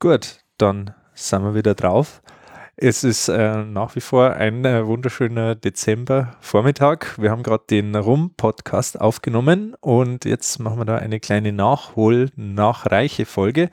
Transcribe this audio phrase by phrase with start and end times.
[0.00, 2.22] Gut, dann sind wir wieder drauf.
[2.76, 7.18] Es ist äh, nach wie vor ein äh, wunderschöner Dezember-Vormittag.
[7.18, 13.70] Wir haben gerade den Rum-Podcast aufgenommen und jetzt machen wir da eine kleine Nachhol-Nachreiche-Folge.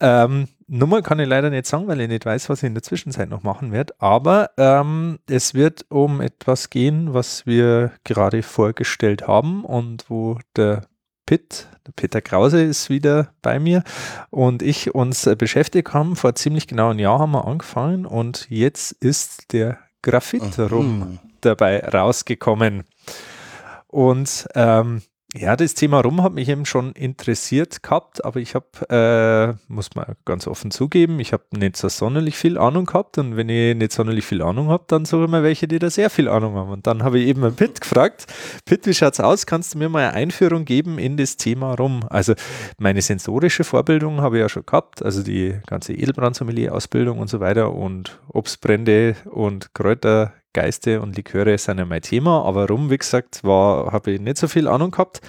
[0.00, 2.82] Ähm, Nummer kann ich leider nicht sagen, weil ich nicht weiß, was ich in der
[2.82, 3.94] Zwischenzeit noch machen werde.
[3.98, 10.82] Aber ähm, es wird um etwas gehen, was wir gerade vorgestellt haben und wo der
[11.26, 13.82] Pitt, Peter Krause ist wieder bei mir
[14.30, 16.16] und ich uns äh, beschäftigt haben.
[16.16, 21.18] Vor ziemlich genau einem Jahr haben wir angefangen und jetzt ist der Graphit-Rum mhm.
[21.40, 22.84] dabei rausgekommen.
[23.86, 25.02] Und ähm,
[25.36, 29.96] ja, das Thema Rum hat mich eben schon interessiert gehabt, aber ich habe, äh, muss
[29.96, 33.74] man ganz offen zugeben, ich habe nicht so sonderlich viel Ahnung gehabt und wenn ich
[33.74, 36.54] nicht sonderlich viel Ahnung habe, dann suche ich mir welche, die da sehr viel Ahnung
[36.54, 36.70] haben.
[36.70, 38.26] Und dann habe ich eben einen Pitt gefragt,
[38.64, 39.44] Pitt, wie schaut's aus?
[39.44, 42.06] Kannst du mir mal eine Einführung geben in das Thema Rum?
[42.08, 42.34] Also
[42.78, 47.74] meine sensorische Vorbildung habe ich ja schon gehabt, also die ganze Edelbrandsommelier-Ausbildung und so weiter
[47.74, 53.42] und Obstbrände und Kräuter Geiste und Liköre sind ja mein Thema, aber rum, wie gesagt,
[53.44, 55.20] habe ich nicht so viel Ahnung gehabt.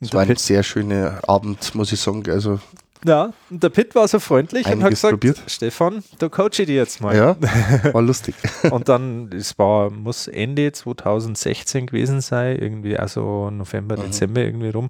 [0.00, 2.22] Es war ein sehr schöner Abend, muss ich sagen.
[2.30, 2.58] Also
[3.04, 5.42] ja, und der Pitt war so freundlich und hat gesagt, probiert.
[5.48, 7.16] Stefan, da coach ich dich jetzt mal.
[7.16, 7.36] Ja,
[7.92, 8.34] war lustig.
[8.70, 14.02] und dann, es war, muss Ende 2016 gewesen sein, irgendwie also November, mhm.
[14.02, 14.88] Dezember irgendwie rum.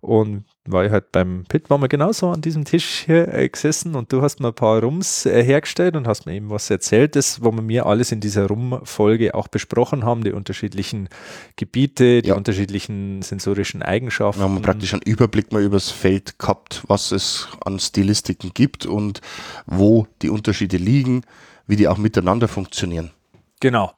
[0.00, 3.94] Und war ich halt beim Pit, waren wir genauso an diesem Tisch hier äh, gesessen
[3.94, 7.16] und du hast mir ein paar Rums äh, hergestellt und hast mir eben was erzählt,
[7.16, 11.08] das, wo wir mir alles in dieser Rum-Folge auch besprochen haben, die unterschiedlichen
[11.56, 12.34] Gebiete, die ja.
[12.34, 14.40] unterschiedlichen sensorischen Eigenschaften.
[14.40, 19.20] Wir haben praktisch einen Überblick mal übers Feld gehabt, was es an Stilistiken gibt und
[19.66, 21.22] wo die Unterschiede liegen,
[21.66, 23.10] wie die auch miteinander funktionieren.
[23.60, 23.92] Genau.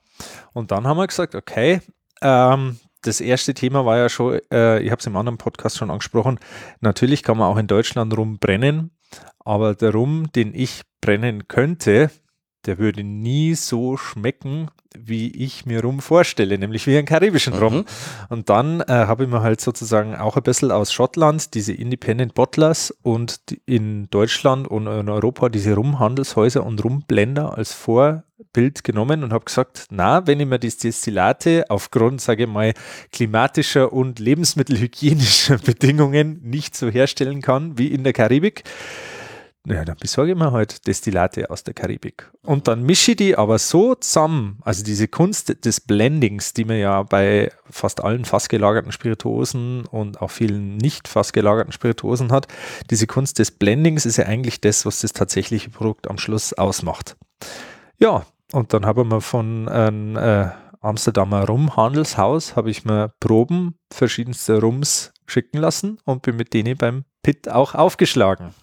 [0.53, 1.81] Und dann haben wir gesagt, okay,
[2.23, 5.91] ähm, das erste Thema war ja schon, äh, ich habe es im anderen Podcast schon
[5.91, 6.39] angesprochen,
[6.81, 8.91] natürlich kann man auch in Deutschland rumbrennen,
[9.45, 12.11] aber der Rum, den ich brennen könnte,
[12.67, 17.77] der würde nie so schmecken, wie ich mir Rum vorstelle, nämlich wie einen karibischen Rum.
[17.77, 17.85] Mhm.
[18.29, 22.35] Und dann äh, habe ich mir halt sozusagen auch ein bisschen aus Schottland diese Independent
[22.35, 27.73] Bottlers und in Deutschland und in Europa diese Rumhandelshäuser und Rumblender als
[28.51, 32.75] Vorbild genommen und habe gesagt, na, wenn ich mir die Destillate aufgrund, sage ich mal,
[33.13, 38.65] klimatischer und lebensmittelhygienischer Bedingungen nicht so herstellen kann wie in der Karibik,
[39.67, 42.31] ja, dann besorge ich mir halt Destillate aus der Karibik.
[42.43, 46.79] Und dann mische ich die aber so zusammen, also diese Kunst des Blendings, die man
[46.79, 52.49] ja bei fast allen fassgelagerten Spirituosen und auch vielen nicht fassgelagerten Spirituosen hat,
[52.91, 57.17] diese Kunst des Blendings ist ja eigentlich das, was das tatsächliche Produkt am Schluss ausmacht.
[57.99, 60.49] Ja, und dann habe ich mir von einem äh,
[60.81, 67.05] Amsterdamer Rumhandelshaus, habe ich mir Proben verschiedenster Rums schicken lassen und bin mit denen beim
[67.23, 68.55] Pit auch aufgeschlagen.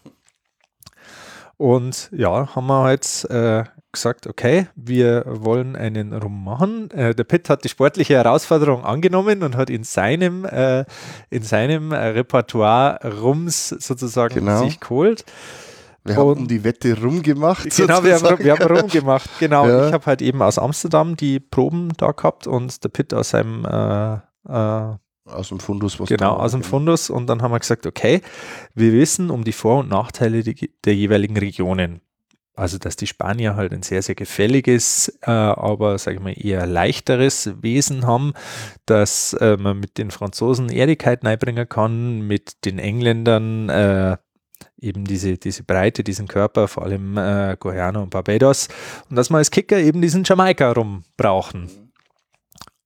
[1.58, 6.92] Und ja, haben wir halt äh, gesagt, okay, wir wollen einen Rum machen.
[6.92, 10.86] Äh, der Pitt hat die sportliche Herausforderung angenommen und hat in seinem, äh,
[11.32, 14.64] in seinem Repertoire Rums sozusagen genau.
[14.64, 15.26] sich geholt.
[16.08, 17.68] Wir haben die Wette rumgemacht.
[17.78, 19.30] Genau, wir haben, wir haben rumgemacht.
[19.40, 19.68] Genau.
[19.68, 19.88] Ja.
[19.88, 23.66] Ich habe halt eben aus Amsterdam die Proben da gehabt und der Pitt aus seinem
[23.66, 24.16] äh,
[24.48, 27.10] äh, aus dem Fundus, was Genau, aus dem Fundus.
[27.10, 28.22] Und dann haben wir gesagt, okay,
[28.74, 32.02] wir wissen um die Vor- und Nachteile der jeweiligen Regionen.
[32.56, 36.66] Also, dass die Spanier halt ein sehr, sehr gefälliges, äh, aber, sage ich mal, eher
[36.66, 38.34] leichteres Wesen haben,
[38.88, 44.18] dass äh, man mit den Franzosen Ehrlichkeit beibringen kann, mit den Engländern äh,
[44.80, 48.68] eben diese, diese Breite, diesen Körper, vor allem äh, Guyana und Barbados,
[49.10, 51.92] und dass wir als Kicker eben diesen Jamaika rum brauchen.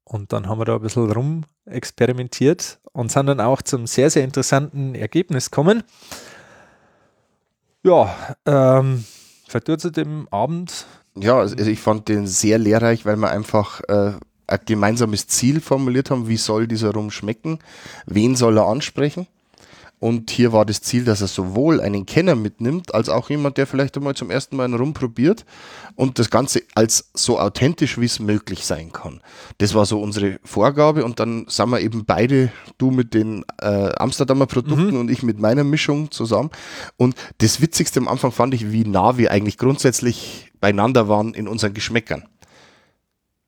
[0.04, 4.10] Und dann haben wir da ein bisschen rum experimentiert und sind dann auch zum sehr,
[4.10, 5.84] sehr interessanten Ergebnis gekommen.
[7.84, 8.16] Ja,
[8.46, 9.06] ähm,
[9.48, 10.86] zu dem Abend.
[11.16, 14.14] Ja, also ich fand den sehr lehrreich, weil wir einfach äh,
[14.48, 17.60] ein gemeinsames Ziel formuliert haben, wie soll dieser Rum schmecken,
[18.06, 19.28] wen soll er ansprechen.
[20.01, 23.68] Und hier war das Ziel, dass er sowohl einen Kenner mitnimmt, als auch jemand, der
[23.68, 25.45] vielleicht einmal zum ersten Mal einen Rum probiert
[25.94, 29.21] und das Ganze als so authentisch wie es möglich sein kann.
[29.59, 33.92] Das war so unsere Vorgabe und dann sind wir eben beide, du mit den äh,
[33.94, 35.01] Amsterdamer Produkten mhm.
[35.01, 36.50] und ich mit meiner Mischung zusammen.
[36.97, 41.47] Und das Witzigste am Anfang fand ich, wie nah wir eigentlich grundsätzlich beieinander waren in
[41.47, 42.24] unseren Geschmäckern.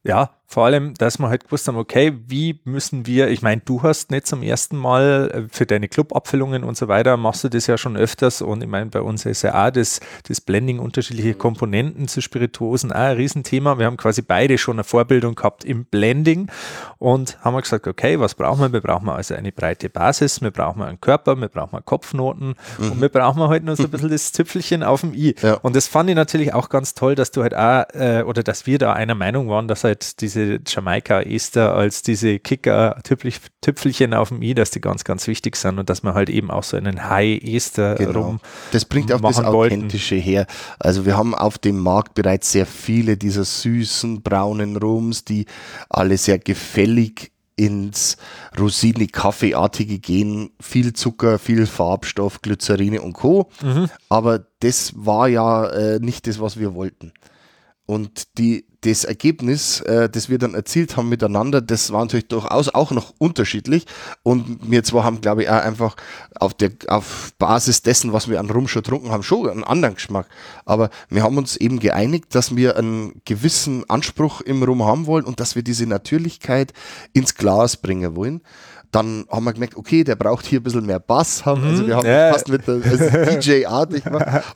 [0.03, 3.81] Ja, vor allem, dass wir halt gewusst haben, okay, wie müssen wir, ich meine, du
[3.81, 7.66] hast nicht zum ersten Mal äh, für deine Clubabfüllungen und so weiter, machst du das
[7.66, 11.34] ja schon öfters und ich meine, bei uns ist ja auch das, das Blending unterschiedliche
[11.34, 13.80] Komponenten zu Spirituosen auch ein Riesenthema.
[13.80, 16.51] Wir haben quasi beide schon eine Vorbildung gehabt im Blending
[17.00, 18.74] und haben wir gesagt, okay, was brauchen wir?
[18.74, 22.92] Wir brauchen also eine breite Basis, wir brauchen einen Körper, wir brauchen Kopfnoten mhm.
[22.92, 25.36] und wir brauchen halt nur so ein bisschen das Zipfelchen auf dem I.
[25.42, 25.56] Ja.
[25.56, 28.68] Und das fand ich natürlich auch ganz toll, dass du halt auch, äh, oder dass
[28.68, 30.32] wir da einer Meinung waren, dass halt diese
[30.65, 36.03] Jamaika-Ester als diese Kicker-Tüpfelchen auf dem I, dass die ganz, ganz wichtig sind und dass
[36.03, 38.21] man halt eben auch so einen High-Ester genau.
[38.21, 38.39] rum
[38.71, 40.30] Das bringt auch das Authentische wollten.
[40.30, 40.47] her.
[40.80, 45.45] Also wir haben auf dem Markt bereits sehr viele dieser süßen, braunen Rums, die
[45.89, 48.18] alle sehr gefällig ins
[48.57, 50.51] Rosini-Kaffeeartige gehen.
[50.59, 53.50] Viel Zucker, viel Farbstoff, Glycerine und Co.
[53.62, 53.89] Mhm.
[54.09, 57.13] Aber das war ja äh, nicht das, was wir wollten.
[57.94, 62.69] Und die, das Ergebnis, äh, das wir dann erzielt haben miteinander, das war natürlich durchaus
[62.69, 63.86] auch noch unterschiedlich.
[64.24, 65.95] Und wir zwar haben, glaube ich, auch einfach
[66.40, 69.94] auf, der, auf Basis dessen, was wir an Rum schon getrunken haben, schon einen anderen
[69.94, 70.28] Geschmack.
[70.66, 75.25] Aber wir haben uns eben geeinigt, dass wir einen gewissen Anspruch im Rum haben wollen
[75.25, 76.74] und dass wir diese Natürlichkeit
[77.13, 78.42] ins Glas bringen wollen
[78.94, 81.63] dann haben wir gemerkt, okay, der braucht hier ein bisschen mehr Bass haben.
[81.63, 82.31] Also wir haben ja.
[82.31, 82.95] fast mit der also
[83.40, 84.04] DJ-artig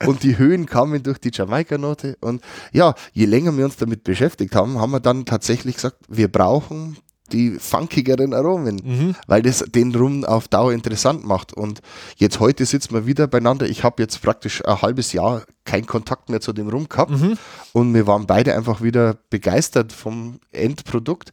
[0.06, 2.18] und die Höhen kamen durch die Jamaika-Note.
[2.22, 2.42] Und
[2.72, 6.98] ja, je länger wir uns damit beschäftigt haben, haben wir dann tatsächlich gesagt, wir brauchen
[7.31, 9.16] die funkigeren Aromen, mhm.
[9.28, 11.54] weil das den Rum auf Dauer interessant macht.
[11.54, 11.81] Und
[12.16, 13.68] jetzt heute sitzen wir wieder beieinander.
[13.68, 17.38] Ich habe jetzt praktisch ein halbes Jahr keinen Kontakt mehr zu dem Rum gehabt mhm.
[17.74, 21.31] und wir waren beide einfach wieder begeistert vom Endprodukt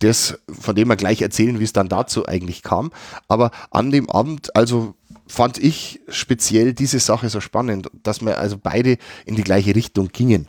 [0.00, 2.90] das, von dem wir gleich erzählen, wie es dann dazu eigentlich kam.
[3.28, 4.94] Aber an dem Abend, also
[5.26, 10.08] fand ich speziell diese Sache so spannend, dass wir also beide in die gleiche Richtung
[10.08, 10.48] gingen.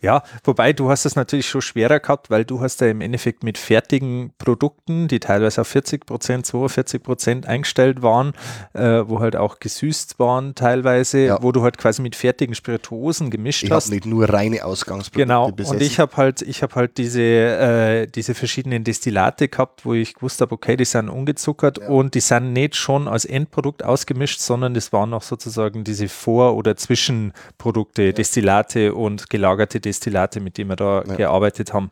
[0.00, 3.42] Ja, wobei du hast es natürlich schon schwerer gehabt, weil du hast ja im Endeffekt
[3.42, 8.32] mit fertigen Produkten, die teilweise auf 40 Prozent, 42 Prozent eingestellt waren,
[8.74, 11.42] äh, wo halt auch gesüßt waren teilweise, ja.
[11.42, 13.86] wo du halt quasi mit fertigen Spirituosen gemischt ich hast.
[13.86, 15.76] Ich nicht nur reine Ausgangsprodukte Genau, besessen.
[15.76, 20.14] und ich habe halt, ich habe halt diese, äh, diese verschiedenen Destillate gehabt, wo ich
[20.14, 21.88] gewusst habe, okay, die sind ungezuckert ja.
[21.88, 26.54] und die sind nicht schon als Endprodukt ausgemischt, sondern das waren noch sozusagen diese Vor-
[26.54, 28.12] oder Zwischenprodukte, ja.
[28.12, 31.16] Destillate und gelagerte Destillate, mit denen wir da ja.
[31.16, 31.90] gearbeitet haben.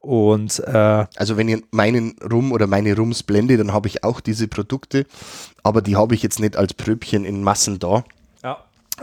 [0.00, 4.20] Und äh, also wenn ich meinen Rum oder meine Rums blende, dann habe ich auch
[4.20, 5.04] diese Produkte,
[5.62, 8.04] aber die habe ich jetzt nicht als Pröbchen in Massen da.
[8.42, 8.58] Ja.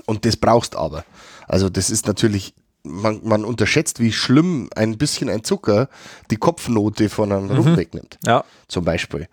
[0.06, 1.04] Und das brauchst aber.
[1.48, 5.90] Also das ist natürlich, man, man unterschätzt, wie schlimm ein bisschen ein Zucker
[6.32, 7.58] die Kopfnote von einem mhm.
[7.58, 8.18] Rum wegnimmt.
[8.26, 8.44] Ja.
[8.68, 9.28] Zum Beispiel.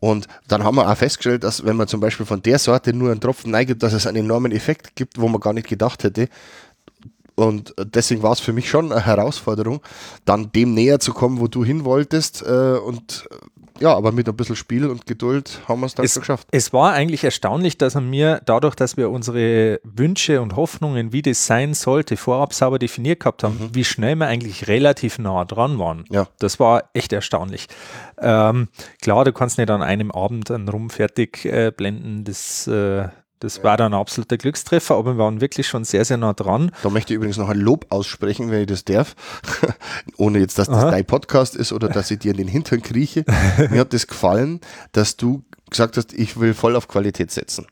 [0.00, 3.10] Und dann haben wir auch festgestellt, dass wenn man zum Beispiel von der Sorte nur
[3.10, 6.28] einen Tropfen neigt, dass es einen enormen Effekt gibt, wo man gar nicht gedacht hätte.
[7.36, 9.80] Und deswegen war es für mich schon eine Herausforderung,
[10.24, 12.42] dann dem näher zu kommen, wo du hin wolltest.
[12.42, 13.26] Äh, und
[13.80, 16.46] ja, aber mit ein bisschen Spiel und Geduld haben wir es dann es, geschafft.
[16.52, 21.22] Es war eigentlich erstaunlich, dass er mir dadurch, dass wir unsere Wünsche und Hoffnungen, wie
[21.22, 23.74] das sein sollte, vorab sauber definiert gehabt haben, mhm.
[23.74, 26.04] wie schnell wir eigentlich relativ nah dran waren.
[26.10, 26.28] Ja.
[26.38, 27.66] Das war echt erstaunlich.
[28.18, 28.68] Ähm,
[29.02, 33.08] klar, du kannst nicht an einem Abend einen Rum fertig äh, blenden, das äh,
[33.44, 36.72] das war dann ein absoluter Glückstreffer, aber wir waren wirklich schon sehr, sehr nah dran.
[36.82, 39.14] Da möchte ich übrigens noch ein Lob aussprechen, wenn ich das darf.
[40.16, 40.90] Ohne jetzt, dass das Aha.
[40.90, 43.24] dein Podcast ist oder dass ich dir in den Hintern krieche.
[43.70, 44.62] Mir hat das gefallen,
[44.92, 47.66] dass du gesagt hast, ich will voll auf Qualität setzen.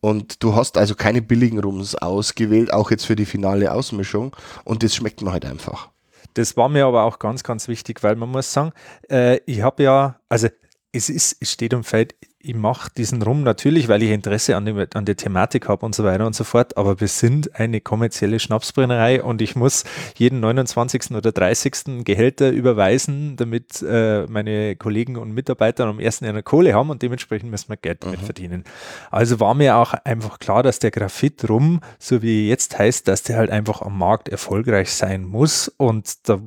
[0.00, 4.34] Und du hast also keine billigen Rums ausgewählt, auch jetzt für die finale Ausmischung.
[4.64, 5.90] Und das schmeckt mir halt einfach.
[6.32, 8.72] Das war mir aber auch ganz, ganz wichtig, weil man muss sagen,
[9.10, 10.48] äh, ich habe ja, also
[10.96, 14.64] es ist, es steht und fällt, ich mache diesen Rum natürlich, weil ich Interesse an,
[14.64, 17.80] dem, an der Thematik habe und so weiter und so fort, aber wir sind eine
[17.80, 19.84] kommerzielle Schnapsbrennerei und ich muss
[20.16, 21.10] jeden 29.
[21.12, 22.04] oder 30.
[22.04, 27.50] Gehälter überweisen, damit äh, meine Kollegen und Mitarbeiter am ersten eine Kohle haben und dementsprechend
[27.50, 28.26] müssen wir Geld damit mhm.
[28.26, 28.64] verdienen.
[29.10, 33.38] Also war mir auch einfach klar, dass der Graphit-Rum, so wie jetzt heißt, dass der
[33.38, 36.40] halt einfach am Markt erfolgreich sein muss und da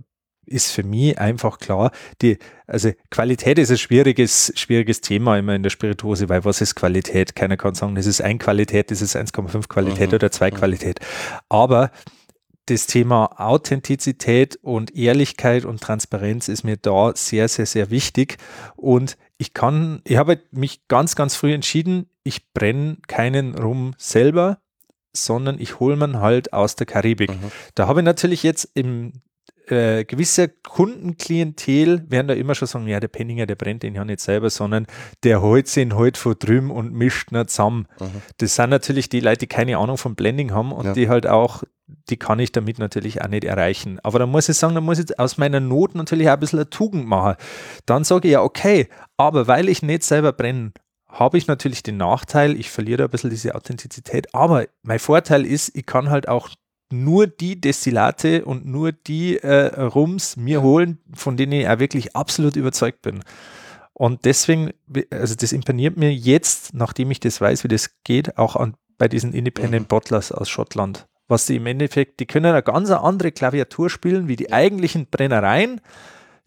[0.50, 1.92] ist für mich einfach klar,
[2.22, 2.38] die,
[2.68, 7.36] also Qualität ist ein schwieriges, schwieriges Thema immer in der Spirituose, weil was ist Qualität?
[7.36, 10.16] Keiner kann sagen, das ist ein Qualität, das ist 1,5 Qualität mhm.
[10.16, 10.56] oder zwei mhm.
[10.56, 11.00] Qualität.
[11.48, 11.92] Aber
[12.70, 18.38] das Thema Authentizität und Ehrlichkeit und Transparenz ist mir da sehr, sehr, sehr wichtig.
[18.76, 24.60] Und ich kann, ich habe mich ganz, ganz früh entschieden, ich brenne keinen Rum selber,
[25.14, 27.32] sondern ich hole man halt aus der Karibik.
[27.32, 27.52] Mhm.
[27.74, 29.14] Da habe ich natürlich jetzt im
[29.72, 34.06] äh, gewisse Kundenklientel werden da immer schon sagen, ja, der Penninger, der brennt den ja
[34.06, 34.88] nicht selber, sondern
[35.24, 37.88] der holt sich halt von drüben und mischt ihn zusammen.
[38.00, 38.22] Mhm.
[38.38, 40.94] Das sind natürlich die Leute, die keine Ahnung vom Blending haben und ja.
[40.94, 41.64] die halt auch
[42.10, 44.00] die kann ich damit natürlich auch nicht erreichen.
[44.04, 46.60] Aber da muss ich sagen, da muss ich aus meiner Not natürlich auch ein bisschen
[46.60, 47.36] eine Tugend machen.
[47.86, 50.72] Dann sage ich ja, okay, aber weil ich nicht selber brenne,
[51.08, 54.34] habe ich natürlich den Nachteil, ich verliere ein bisschen diese Authentizität.
[54.34, 56.50] Aber mein Vorteil ist, ich kann halt auch
[56.92, 62.16] nur die Destillate und nur die äh, Rums mir holen, von denen ich auch wirklich
[62.16, 63.24] absolut überzeugt bin.
[63.94, 64.72] Und deswegen,
[65.12, 69.08] also das imponiert mir jetzt, nachdem ich das weiß, wie das geht, auch an, bei
[69.08, 69.88] diesen Independent mhm.
[69.88, 71.08] Bottlers aus Schottland.
[71.28, 75.82] Was die im Endeffekt, die können eine ganz andere Klaviatur spielen wie die eigentlichen Brennereien.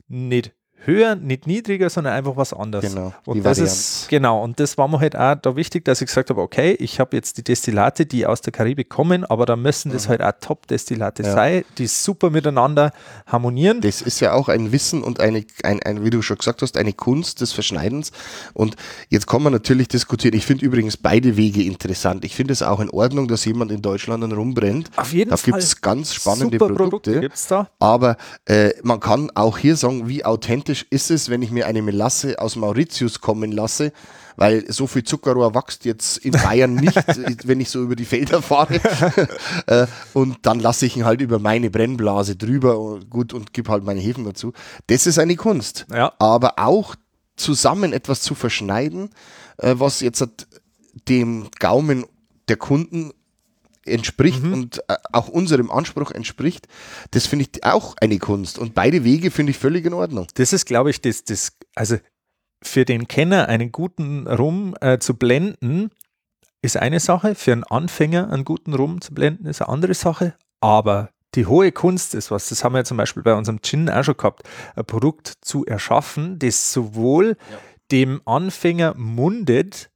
[0.09, 2.93] Nicht höher, nicht niedriger, sondern einfach was anderes.
[2.93, 3.13] Genau.
[3.25, 4.43] Und das ist genau.
[4.43, 7.17] Und das war mir halt auch da wichtig, dass ich gesagt habe, okay, ich habe
[7.17, 9.95] jetzt die Destillate, die aus der Karibik kommen, aber da müssen mhm.
[9.95, 11.33] das halt auch Top-Destillate ja.
[11.33, 12.93] sein, die super miteinander
[13.27, 13.81] harmonieren.
[13.81, 16.77] Das ist ja auch ein Wissen und eine, ein, ein, wie du schon gesagt hast,
[16.77, 18.13] eine Kunst des Verschneidens.
[18.55, 18.77] Und
[19.09, 20.35] jetzt kann man natürlich diskutieren.
[20.35, 22.25] Ich finde übrigens beide Wege interessant.
[22.25, 24.91] Ich finde es auch in Ordnung, dass jemand in Deutschland dann rumbrennt.
[24.97, 25.53] Auf jeden da Fall.
[25.53, 27.13] Da gibt es ganz spannende super Produkte.
[27.13, 27.33] Produkte
[27.79, 31.67] aber äh, man kann auch hier sagen, wie authentisch praktisch ist es, wenn ich mir
[31.67, 33.93] eine Melasse aus Mauritius kommen lasse,
[34.37, 36.97] weil so viel Zuckerrohr wächst jetzt in Bayern nicht,
[37.47, 38.81] wenn ich so über die Felder fahre.
[39.67, 43.71] Äh, und dann lasse ich ihn halt über meine Brennblase drüber und gut und gebe
[43.71, 44.53] halt meine Hefen dazu.
[44.87, 45.87] Das ist eine Kunst.
[45.93, 46.13] Ja.
[46.19, 46.97] Aber auch
[47.37, 49.11] zusammen etwas zu verschneiden,
[49.59, 50.27] äh, was jetzt
[51.09, 52.07] dem Gaumen
[52.49, 53.13] der Kunden
[53.87, 54.53] entspricht mhm.
[54.53, 56.69] und äh, auch unserem Anspruch entspricht,
[57.11, 58.59] das finde ich auch eine Kunst.
[58.59, 60.27] Und beide Wege finde ich völlig in Ordnung.
[60.35, 61.97] Das ist, glaube ich, das, das, also
[62.63, 65.91] für den Kenner einen guten Rum äh, zu blenden,
[66.63, 67.35] ist eine Sache.
[67.35, 70.35] Für einen Anfänger einen guten Rum zu blenden, ist eine andere Sache.
[70.61, 74.05] Aber die hohe Kunst ist was, das haben wir zum Beispiel bei unserem Gin auch
[74.05, 74.43] schon gehabt,
[74.77, 77.59] ein Produkt zu erschaffen, das sowohl ja.
[77.91, 79.91] dem Anfänger mundet,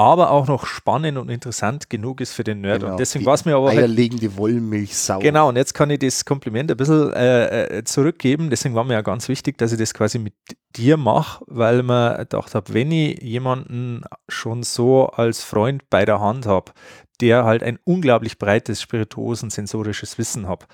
[0.00, 2.80] aber auch noch spannend und interessant genug ist für den Nerd.
[2.80, 3.68] Genau, und deswegen war es mir aber.
[3.68, 5.18] Halt eierlegende Wollmilchsau.
[5.18, 8.48] Genau, und jetzt kann ich das Kompliment ein bisschen äh, äh, zurückgeben.
[8.48, 10.32] Deswegen war mir ja ganz wichtig, dass ich das quasi mit
[10.74, 16.18] dir mache, weil man gedacht habe, wenn ich jemanden schon so als Freund bei der
[16.18, 16.72] Hand habe,
[17.20, 20.66] der halt ein unglaublich breites spirituosen-sensorisches Wissen hat,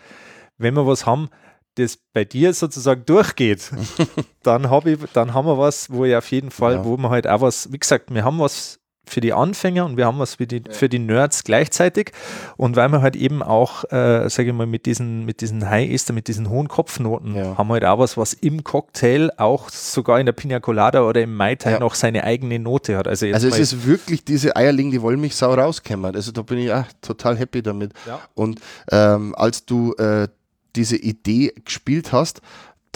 [0.56, 1.30] wenn wir was haben,
[1.74, 3.72] das bei dir sozusagen durchgeht,
[4.44, 6.84] dann, hab ich, dann haben wir was, wo ich auf jeden Fall, ja.
[6.84, 8.78] wo wir halt auch was, wie gesagt, wir haben was
[9.08, 10.72] für die Anfänger und wir haben was für die, ja.
[10.72, 12.12] für die Nerds gleichzeitig.
[12.56, 15.90] Und weil wir halt eben auch, äh, sage ich mal, mit diesen, mit diesen High
[15.90, 17.56] Ester, mit diesen hohen Kopfnoten, ja.
[17.56, 21.22] haben wir halt auch was, was im Cocktail auch sogar in der Pina Colada oder
[21.22, 21.78] im Mai Tai ja.
[21.78, 23.06] noch seine eigene Note hat.
[23.06, 26.16] Also, also es ist wirklich diese eierlegende Wollmilchsau rauskämmert.
[26.16, 27.92] Also da bin ich auch total happy damit.
[28.34, 28.60] Und
[28.90, 30.28] ähm, als du äh,
[30.74, 32.40] diese Idee gespielt hast,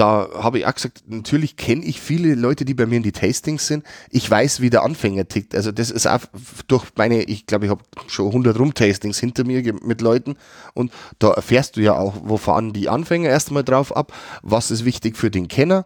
[0.00, 3.12] da habe ich auch gesagt, natürlich kenne ich viele Leute, die bei mir in die
[3.12, 3.84] Tastings sind.
[4.08, 5.54] Ich weiß, wie der Anfänger tickt.
[5.54, 6.20] Also das ist auch
[6.68, 10.36] durch meine, ich glaube, ich habe schon 100 Rum-Tastings hinter mir mit Leuten
[10.72, 14.86] und da erfährst du ja auch, wo fahren die Anfänger erstmal drauf ab, was ist
[14.86, 15.84] wichtig für den Kenner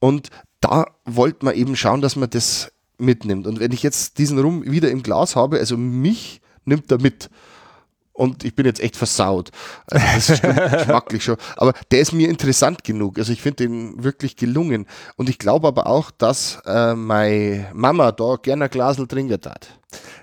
[0.00, 0.28] und
[0.60, 3.46] da wollte man eben schauen, dass man das mitnimmt.
[3.46, 7.30] Und wenn ich jetzt diesen Rum wieder im Glas habe, also mich nimmt er mit
[8.16, 9.50] und ich bin jetzt echt versaut.
[9.90, 11.36] Also das stimmt geschmacklich schon.
[11.56, 13.18] Aber der ist mir interessant genug.
[13.18, 14.86] Also ich finde den wirklich gelungen.
[15.16, 19.78] Und ich glaube aber auch, dass äh, meine Mama da gerne ein Glasel trinken hat.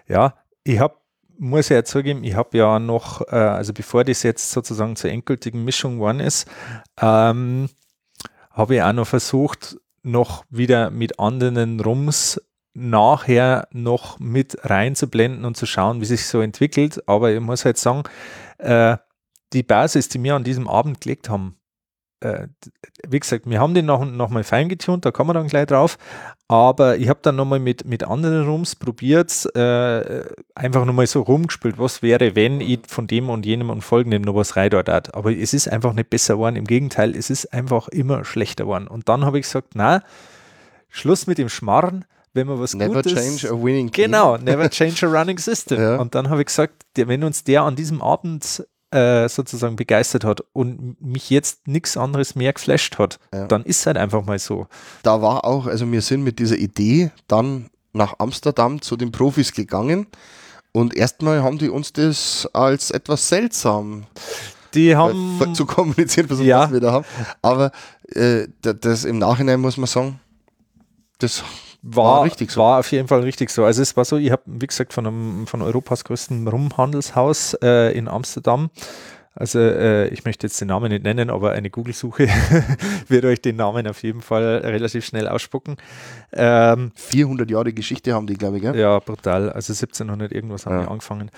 [0.07, 0.95] Ja, ich habe
[1.37, 5.63] muss ja zugeben, ich habe ja noch, äh, also bevor das jetzt sozusagen zur endgültigen
[5.63, 6.47] Mischung geworden ist,
[7.01, 7.69] ähm,
[8.51, 12.39] habe ich auch noch versucht, noch wieder mit anderen Rums
[12.73, 17.07] nachher noch mit reinzublenden und zu schauen, wie sich so entwickelt.
[17.07, 18.03] Aber ich muss halt sagen,
[18.57, 18.97] äh,
[19.53, 21.57] die Basis, die wir an diesem Abend gelegt haben,
[22.23, 22.47] äh,
[23.07, 25.67] wie gesagt, wir haben den noch, noch mal fein getunt, da kommen wir dann gleich
[25.67, 25.97] drauf.
[26.47, 30.23] Aber ich habe dann nochmal mit, mit anderen Rums probiert, äh,
[30.55, 34.35] einfach nochmal so rumgespielt, was wäre, wenn ich von dem und jenem und folgendem noch
[34.35, 35.13] was rein dort hat.
[35.15, 36.55] Aber es ist einfach nicht besser geworden.
[36.55, 38.87] Im Gegenteil, es ist einfach immer schlechter geworden.
[38.87, 40.03] Und dann habe ich gesagt, na,
[40.89, 43.13] Schluss mit dem Schmarren, wenn man was never Gutes...
[43.13, 44.05] Never change a winning team.
[44.05, 45.79] Genau, never change a running system.
[45.81, 45.95] ja.
[45.97, 50.43] Und dann habe ich gesagt, wenn uns der an diesem Abend äh, sozusagen begeistert hat
[50.53, 53.47] und mich jetzt nichts anderes mehr geflasht hat, ja.
[53.47, 54.67] dann ist es halt einfach mal so.
[55.03, 59.53] Da war auch, also wir sind mit dieser Idee dann nach Amsterdam zu den Profis
[59.53, 60.07] gegangen
[60.71, 64.07] und erstmal haben die uns das als etwas seltsam
[64.73, 66.63] die haben äh, zu kommunizieren versucht, ja.
[66.63, 67.05] was wir da haben.
[67.41, 67.71] Aber
[68.07, 70.19] äh, das im Nachhinein muss man sagen,
[71.19, 71.43] das
[71.83, 72.61] war, war, richtig so.
[72.61, 73.65] War auf jeden Fall richtig so.
[73.65, 77.95] Also es war so, ich habe, wie gesagt, von, einem, von Europas größten Rumhandelshaus äh,
[77.95, 78.69] in Amsterdam
[79.35, 82.27] Also äh, ich möchte jetzt den Namen nicht nennen, aber eine Google-Suche
[83.07, 85.77] wird euch den Namen auf jeden Fall relativ schnell ausspucken.
[86.31, 88.77] Ähm, 400 Jahre Geschichte haben die, glaube ich, gell?
[88.77, 89.49] Ja, brutal.
[89.49, 90.81] Also 1700 irgendwas haben ja.
[90.83, 91.31] die angefangen.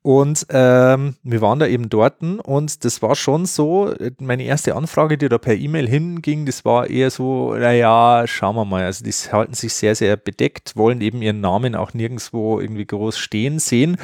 [0.00, 5.16] Und ähm, wir waren da eben dort und das war schon so, meine erste Anfrage,
[5.16, 8.84] die da per E-Mail hinging, das war eher so, naja, schauen wir mal.
[8.84, 13.18] Also die halten sich sehr, sehr bedeckt, wollen eben ihren Namen auch nirgendwo irgendwie groß
[13.18, 13.96] stehen sehen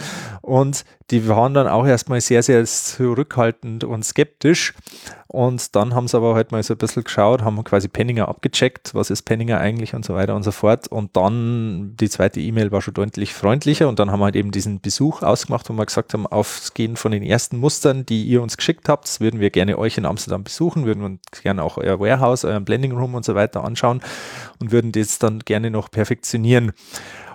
[0.43, 4.75] und die waren dann auch erstmal sehr, sehr zurückhaltend und skeptisch.
[5.27, 8.95] Und dann haben sie aber halt mal so ein bisschen geschaut, haben quasi Penninger abgecheckt,
[8.95, 10.89] was ist Penninger eigentlich und so weiter und so fort.
[10.89, 14.53] Und dann die zweite E-Mail war schon deutlich freundlicher und dann haben wir halt eben
[14.53, 18.57] diesen Besuch ausgemacht, wo wir gesagt haben, aufgehend von den ersten Mustern, die ihr uns
[18.57, 22.45] geschickt habt, würden wir gerne euch in Amsterdam besuchen, würden uns gerne auch euer Warehouse,
[22.45, 24.01] euren Blending Room und so weiter anschauen
[24.61, 26.73] und würden das dann gerne noch perfektionieren.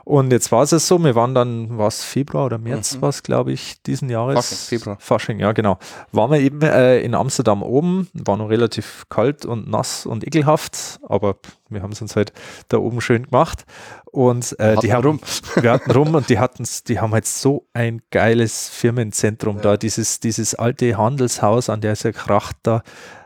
[0.06, 3.02] Und jetzt war es so, wir waren dann, was Februar oder März mhm.
[3.02, 4.36] war es, glaube ich, diesen Jahres.
[4.36, 4.98] Fasching, Februar.
[5.00, 5.78] Fasching, ja, genau.
[6.12, 11.00] Waren wir eben äh, in Amsterdam oben, war noch relativ kalt und nass und ekelhaft,
[11.08, 11.38] aber
[11.70, 12.34] wir haben es uns halt
[12.68, 13.66] da oben schön gemacht.
[14.14, 15.20] Und äh, die haben rum.
[15.60, 19.62] wir hatten rum und die hatten die haben halt so ein geiles Firmenzentrum ja.
[19.64, 22.84] da, dieses, dieses alte Handelshaus, an der ist ja Kracht da.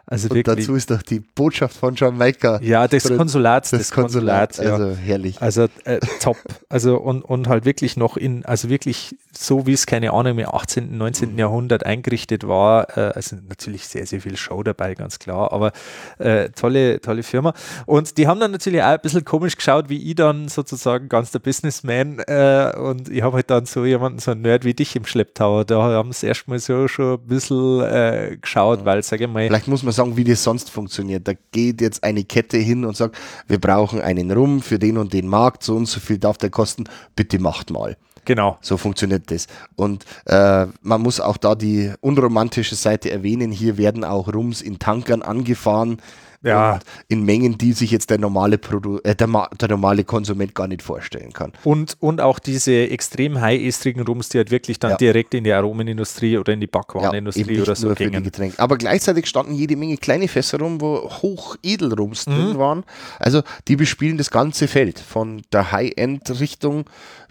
[0.09, 2.61] Also und wirklich, dazu ist doch die Botschaft von Jamaika.
[2.61, 3.71] Ja, des Konsulats.
[3.71, 5.41] Das, das Konsulat, Konsulat, also herrlich.
[5.41, 6.37] Also äh, top.
[6.69, 10.47] Also und, und halt wirklich noch in, also wirklich so wie es, keine Ahnung, im
[10.47, 11.33] 18., 19.
[11.33, 11.39] Mhm.
[11.39, 12.97] Jahrhundert eingerichtet war.
[12.97, 15.73] Äh, also natürlich sehr, sehr viel Show dabei, ganz klar, aber
[16.19, 17.53] äh, tolle, tolle Firma.
[17.85, 20.76] Und die haben dann natürlich auch ein bisschen komisch geschaut, wie ich dann sozusagen
[21.09, 24.73] ganz der Businessman äh, und ich habe halt dann so jemanden, so ein Nerd wie
[24.73, 25.63] dich im Schlepptau.
[25.63, 28.85] Da haben sie erstmal so schon ein bisschen äh, geschaut, mhm.
[28.85, 29.47] weil, sage ich mal.
[29.47, 31.27] Vielleicht muss man sagen, wie das sonst funktioniert.
[31.27, 33.17] Da geht jetzt eine Kette hin und sagt,
[33.47, 36.49] wir brauchen einen Rum für den und den Markt, so und so viel darf der
[36.49, 37.97] kosten, bitte macht mal.
[38.25, 38.57] Genau.
[38.59, 39.47] So funktioniert das.
[39.77, 43.51] Und äh, man muss auch da die unromantische Seite erwähnen.
[43.51, 46.01] Hier werden auch Rums in Tankern angefahren
[46.43, 46.79] ja.
[47.07, 49.27] in Mengen, die sich jetzt der normale, Produ äh, der,
[49.59, 51.53] der, normale Konsument gar nicht vorstellen kann.
[51.63, 54.97] Und, und auch diese extrem high-estrigen Rums, die halt wirklich dann ja.
[54.97, 58.31] direkt in die Aromenindustrie oder in die Backwarenindustrie ja, oder so gingen.
[58.57, 62.31] Aber gleichzeitig standen jede Menge kleine Fässer rum, wo Hochedelrums mhm.
[62.31, 62.83] drin waren.
[63.19, 66.85] Also die bespielen das ganze Feld von der High-End-Richtung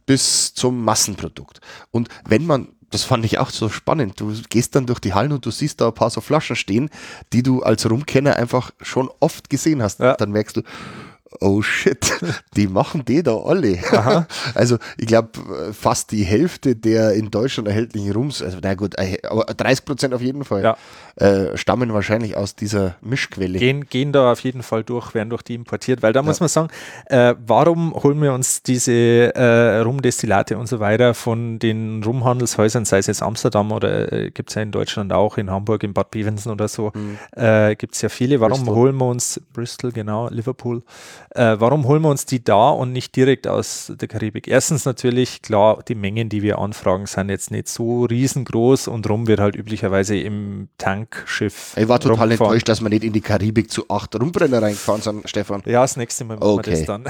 [0.06, 1.60] bis zum Massenprodukt.
[1.90, 4.18] Und wenn man das fand ich auch so spannend.
[4.18, 6.88] Du gehst dann durch die Hallen und du siehst da ein paar so Flaschen stehen,
[7.34, 10.00] die du als Rumkenner einfach schon oft gesehen hast.
[10.00, 10.14] Ja.
[10.14, 10.62] Dann merkst du,
[11.40, 12.18] oh shit,
[12.56, 13.78] die machen die da alle.
[13.92, 14.26] Aha.
[14.54, 15.30] Also ich glaube,
[15.72, 20.14] fast die Hälfte der in Deutschland erhältlichen Rums, also na gut, äh, aber 30 Prozent
[20.14, 20.76] auf jeden Fall, ja.
[21.16, 23.58] äh, stammen wahrscheinlich aus dieser Mischquelle.
[23.58, 26.24] Gehen, gehen da auf jeden Fall durch, werden durch die importiert, weil da ja.
[26.24, 26.68] muss man sagen,
[27.06, 32.98] äh, warum holen wir uns diese äh, Rumdestillate und so weiter von den Rumhandelshäusern, sei
[32.98, 36.10] es jetzt Amsterdam oder äh, gibt es ja in Deutschland auch, in Hamburg, in Bad
[36.10, 37.18] Bevensen oder so, mhm.
[37.36, 38.40] Äh, gibt es ja viele.
[38.40, 38.74] Warum Bristol.
[38.74, 40.82] holen wir uns Bristol, genau, Liverpool,
[41.34, 44.48] äh, warum holen wir uns die da und nicht direkt aus der Karibik?
[44.48, 49.26] Erstens natürlich, klar, die Mengen, die wir anfragen, sind jetzt nicht so riesengroß und rum
[49.26, 51.74] wird halt üblicherweise im Tankschiff.
[51.76, 52.30] Ich war total rumfahren.
[52.30, 55.62] enttäuscht, dass wir nicht in die Karibik zu acht Rumbrennereien gefahren sind, Stefan.
[55.66, 56.70] Ja, das nächste Mal machen okay.
[56.70, 57.04] wir das dann.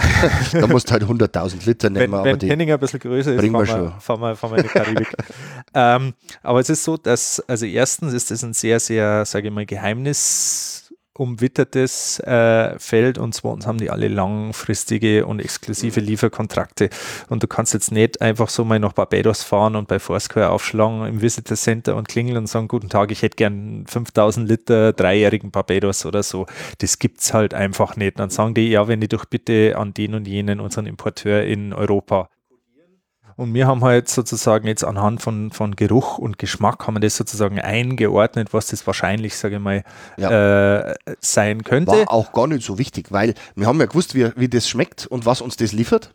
[0.61, 2.13] da musst du halt 100.000 Liter nehmen.
[2.25, 4.69] Wenn, wenn Henning ein bisschen größer ist, fahren wir, fahren, wir, fahren wir in die
[4.69, 5.09] Karibik.
[5.75, 9.55] ähm, aber es ist so, dass, also erstens ist es ein sehr, sehr, sage ich
[9.55, 10.86] mal, Geheimnis
[11.19, 16.07] umwittertes äh, Feld und zwar uns haben die alle langfristige und exklusive mhm.
[16.07, 16.91] Lieferkontrakte
[17.29, 21.07] und du kannst jetzt nicht einfach so mal nach Barbados fahren und bei Foursquare aufschlagen
[21.07, 25.51] im Visitor Center und klingeln und sagen, guten Tag, ich hätte gern 5000 Liter dreijährigen
[25.51, 26.47] Barbados oder so.
[26.79, 28.19] Das gibt's halt einfach nicht.
[28.19, 31.73] Dann sagen die, ja, wenn die doch bitte an den und jenen, unseren Importeur in
[31.73, 32.29] Europa
[33.37, 37.17] und wir haben halt sozusagen jetzt anhand von, von Geruch und Geschmack haben wir das
[37.17, 39.85] sozusagen eingeordnet, was das wahrscheinlich, sage ich mal,
[40.17, 40.79] ja.
[40.91, 41.93] äh, sein könnte.
[41.93, 45.07] War auch gar nicht so wichtig, weil wir haben ja gewusst, wie, wie das schmeckt
[45.07, 46.15] und was uns das liefert.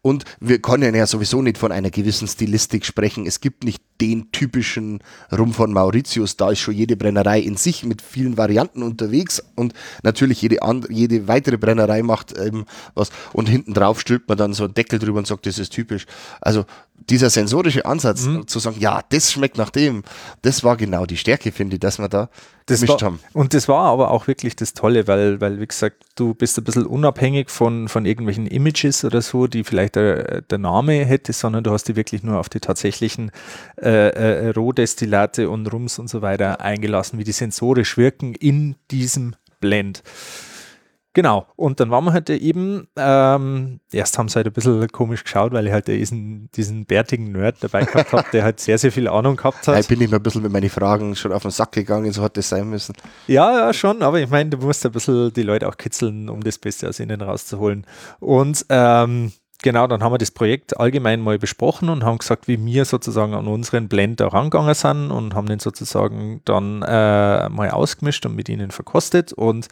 [0.00, 3.26] Und wir können ja sowieso nicht von einer gewissen Stilistik sprechen.
[3.26, 5.00] Es gibt nicht den typischen
[5.36, 6.36] Rum von Mauritius.
[6.36, 10.92] Da ist schon jede Brennerei in sich mit vielen Varianten unterwegs und natürlich jede, andere,
[10.92, 13.10] jede weitere Brennerei macht eben was.
[13.32, 16.06] Und hinten drauf stülpt man dann so einen Deckel drüber und sagt, das ist typisch.
[16.40, 16.64] Also
[17.10, 18.46] dieser sensorische Ansatz mhm.
[18.46, 20.04] zu sagen, ja, das schmeckt nach dem,
[20.42, 22.30] das war genau die Stärke, finde ich, dass wir da
[22.68, 23.20] das gemischt war, haben.
[23.32, 26.64] Und das war aber auch wirklich das Tolle, weil, weil, wie gesagt, du bist ein
[26.64, 31.64] bisschen unabhängig von, von irgendwelchen Images oder so, die vielleicht der, der Name hätte, sondern
[31.64, 33.30] du hast die wirklich nur auf die tatsächlichen
[33.80, 39.34] äh, äh, Rohdestillate und Rums und so weiter eingelassen, wie die sensorisch wirken in diesem
[39.60, 40.02] Blend.
[41.18, 45.24] Genau, und dann waren wir halt eben, ähm, erst haben sie halt ein bisschen komisch
[45.24, 48.92] geschaut, weil ich halt diesen, diesen bärtigen Nerd dabei gehabt habe, der halt sehr, sehr
[48.92, 49.80] viel Ahnung gehabt hat.
[49.80, 52.22] Ich bin ich mir ein bisschen mit meinen Fragen schon auf den Sack gegangen, so
[52.22, 52.94] hat das sein müssen.
[53.26, 56.40] Ja, ja, schon, aber ich meine, du musst ein bisschen die Leute auch kitzeln, um
[56.40, 57.84] das Beste aus ihnen rauszuholen.
[58.20, 62.64] Und ähm, genau, dann haben wir das Projekt allgemein mal besprochen und haben gesagt, wie
[62.64, 67.70] wir sozusagen an unseren Blend da rangegangen sind und haben den sozusagen dann äh, mal
[67.72, 69.66] ausgemischt und mit ihnen verkostet und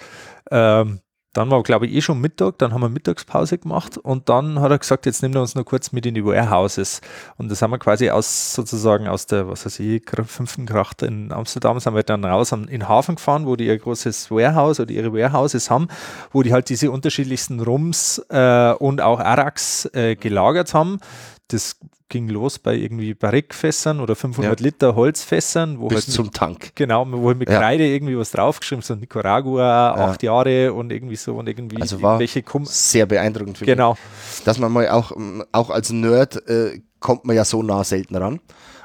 [0.51, 1.03] ähm,
[1.37, 4.71] dann war, glaube ich, eh schon Mittag, dann haben wir Mittagspause gemacht und dann hat
[4.71, 7.03] er gesagt, jetzt nehmen wir uns noch kurz mit in die Warehouses.
[7.37, 11.33] Und das haben wir quasi aus sozusagen aus der, was weiß ich, fünften Kracht in
[11.33, 14.91] Amsterdam, sind wir dann raus in den Hafen gefahren, wo die ihr großes Warehouse oder
[14.91, 15.89] ihre Warehouses haben,
[16.33, 21.01] wo die halt diese unterschiedlichsten Rums äh, und auch Arax äh, gelagert haben.
[21.49, 21.77] Das
[22.09, 24.65] ging los bei irgendwie Barrikfässern oder 500 ja.
[24.65, 25.81] Liter Holzfässern.
[25.81, 26.73] Wo Bis halt zum mit, Tank.
[26.75, 27.59] Genau, wo halt mit ja.
[27.59, 29.95] Kreide irgendwie was draufgeschrieben, so Nicaragua, ja.
[29.95, 33.93] acht Jahre und irgendwie so und irgendwie also war welche sehr beeindruckend für genau.
[33.93, 34.45] mich.
[34.45, 35.13] Dass man mal auch,
[35.53, 38.41] auch als Nerd äh, kommt man ja so nah selten ran.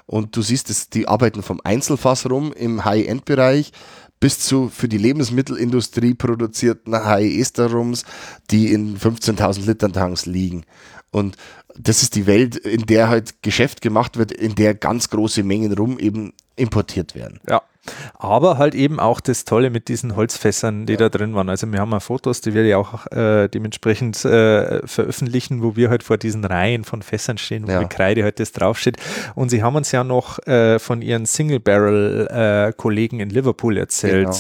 [0.06, 3.71] Und du siehst, dass die arbeiten vom Einzelfass rum im High-End-Bereich
[4.19, 8.04] bis zu für die Lebensmittelindustrie produzierten High-Ester-Rums,
[8.52, 10.63] die in 15.000 Litern Tanks liegen.
[11.12, 11.36] Und
[11.77, 15.73] das ist die Welt, in der halt Geschäft gemacht wird, in der ganz große Mengen
[15.73, 17.39] rum eben importiert werden.
[17.47, 17.62] Ja.
[18.17, 21.00] Aber halt eben auch das Tolle mit diesen Holzfässern, die ja.
[21.00, 21.50] da drin waren.
[21.50, 25.89] Also wir haben auch Fotos, die werde ich auch äh, dementsprechend äh, veröffentlichen, wo wir
[25.89, 27.80] halt vor diesen Reihen von Fässern stehen, wo ja.
[27.80, 28.98] mit Kreide halt das draufsteht.
[29.36, 34.28] Und sie haben uns ja noch äh, von ihren Single-Barrel-Kollegen äh, in Liverpool erzählt.
[34.28, 34.38] Genau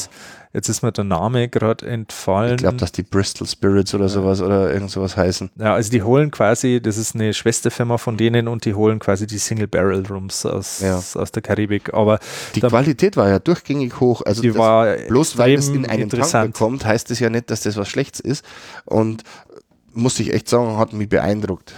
[0.53, 2.55] Jetzt ist mir der Name gerade entfallen.
[2.55, 4.09] Ich glaube, dass die Bristol Spirits oder ja.
[4.09, 5.49] sowas oder irgend sowas heißen.
[5.57, 9.27] Ja, also die holen quasi, das ist eine Schwesterfirma von denen und die holen quasi
[9.27, 10.97] die Single Barrel Rooms aus, ja.
[10.97, 11.93] aus der Karibik.
[11.93, 12.19] Aber
[12.53, 14.21] die Qualität war ja durchgängig hoch.
[14.25, 17.61] Also die war bloß weil es in einen Tank kommt, heißt das ja nicht, dass
[17.61, 18.45] das was Schlechtes ist.
[18.85, 19.23] Und
[19.93, 21.73] muss ich echt sagen, hat mich beeindruckt.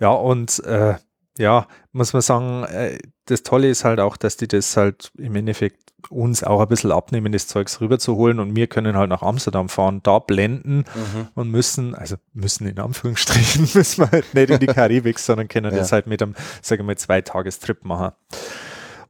[0.00, 0.94] Ja, und äh,
[1.38, 5.36] ja, muss man sagen, äh, das Tolle ist halt auch, dass die das halt im
[5.36, 9.68] Endeffekt uns auch ein bisschen abnehmen, das Zeugs rüberzuholen und wir können halt nach Amsterdam
[9.68, 11.28] fahren, da blenden mhm.
[11.34, 15.72] und müssen, also müssen in Anführungsstrichen, müssen wir halt nicht in die Karibik, sondern können
[15.72, 15.78] ja.
[15.78, 18.12] das halt mit einem, sagen wir mal, zwei Tagestrip machen.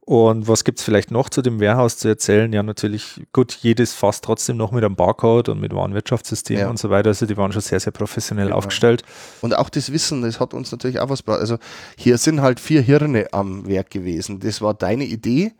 [0.09, 2.51] Und was gibt es vielleicht noch zu dem Warehouse zu erzählen?
[2.51, 6.67] Ja, natürlich, gut, jedes fast trotzdem noch mit einem Barcode und mit Warenwirtschaftssystem ja.
[6.67, 7.09] und so weiter.
[7.09, 8.57] Also die waren schon sehr, sehr professionell genau.
[8.57, 9.03] aufgestellt.
[9.41, 11.41] Und auch das Wissen, das hat uns natürlich auch was gebracht.
[11.41, 11.59] Also
[11.95, 14.39] hier sind halt vier Hirne am Werk gewesen.
[14.39, 15.51] Das war deine Idee.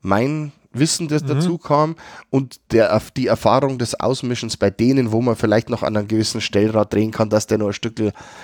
[0.00, 1.28] Mein Wissen, das mhm.
[1.28, 1.96] dazu kam
[2.30, 6.40] und der, die Erfahrung des Ausmischens bei denen, wo man vielleicht noch an einem gewissen
[6.40, 8.00] Stellrad drehen kann, dass der noch ein Stück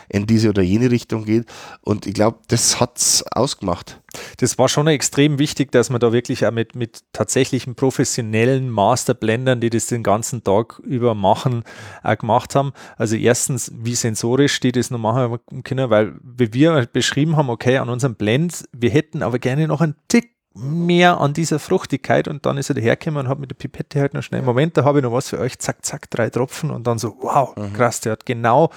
[0.08, 1.46] in diese oder jene Richtung geht.
[1.82, 4.00] Und ich glaube, das hat es ausgemacht.
[4.38, 9.60] Das war schon extrem wichtig, dass man da wirklich auch mit, mit tatsächlichen professionellen Masterblendern,
[9.60, 11.64] die das den ganzen Tag über machen,
[12.02, 12.72] auch gemacht haben.
[12.96, 17.78] Also erstens, wie sensorisch die das noch machen können, weil wie wir beschrieben haben, okay,
[17.78, 22.44] an unserem Blend, wir hätten aber gerne noch einen Tick mehr an dieser Fruchtigkeit und
[22.44, 24.98] dann ist er dahergekommen und hat mit der Pipette halt noch schnell, Moment, da habe
[24.98, 27.72] ich noch was für euch, zack, zack, drei Tropfen und dann so, wow, mhm.
[27.72, 28.70] krass, der hat genau,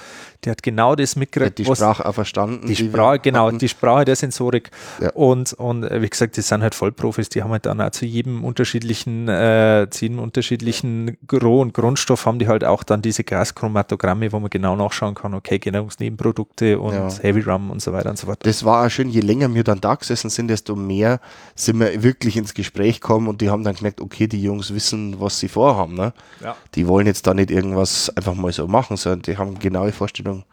[0.44, 1.58] der hat genau das mitgekriegt.
[1.58, 2.66] Die Sprache auch verstanden.
[2.66, 3.58] Die, die Sprache, genau, hatten.
[3.58, 5.10] die Sprache der Sensorik ja.
[5.10, 8.06] und, und äh, wie gesagt, die sind halt Vollprofis, die haben halt dann auch zu
[8.06, 13.24] jedem unterschiedlichen, äh, zu jedem unterschiedlichen Roh- und Grundstoff haben die halt auch dann diese
[13.24, 17.08] Gaschromatogramme, wo man genau nachschauen kann, okay, Gärungsnebenprodukte und ja.
[17.20, 18.38] Heavy Rum und so weiter und so fort.
[18.44, 21.20] Das war auch schön, je länger wir dann da gesessen sind, desto mehr
[21.66, 25.20] sind wir wirklich ins Gespräch kommen und die haben dann gemerkt, okay, die Jungs wissen,
[25.20, 25.94] was sie vorhaben.
[25.94, 26.12] Ne?
[26.42, 26.56] Ja.
[26.74, 30.44] Die wollen jetzt da nicht irgendwas einfach mal so machen, sondern die haben genaue Vorstellungen.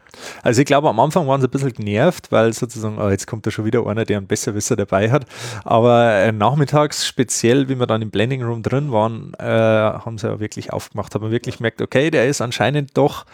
[0.42, 3.48] Also ich glaube, am Anfang waren sie ein bisschen genervt, weil sozusagen, oh, jetzt kommt
[3.48, 5.26] da schon wieder einer, der einen Besserwisser dabei hat.
[5.64, 10.28] Aber äh, nachmittags, speziell, wie wir dann im Blending Room drin waren, äh, haben sie
[10.28, 13.26] ja wirklich aufgemacht, haben wirklich gemerkt, okay, der ist anscheinend doch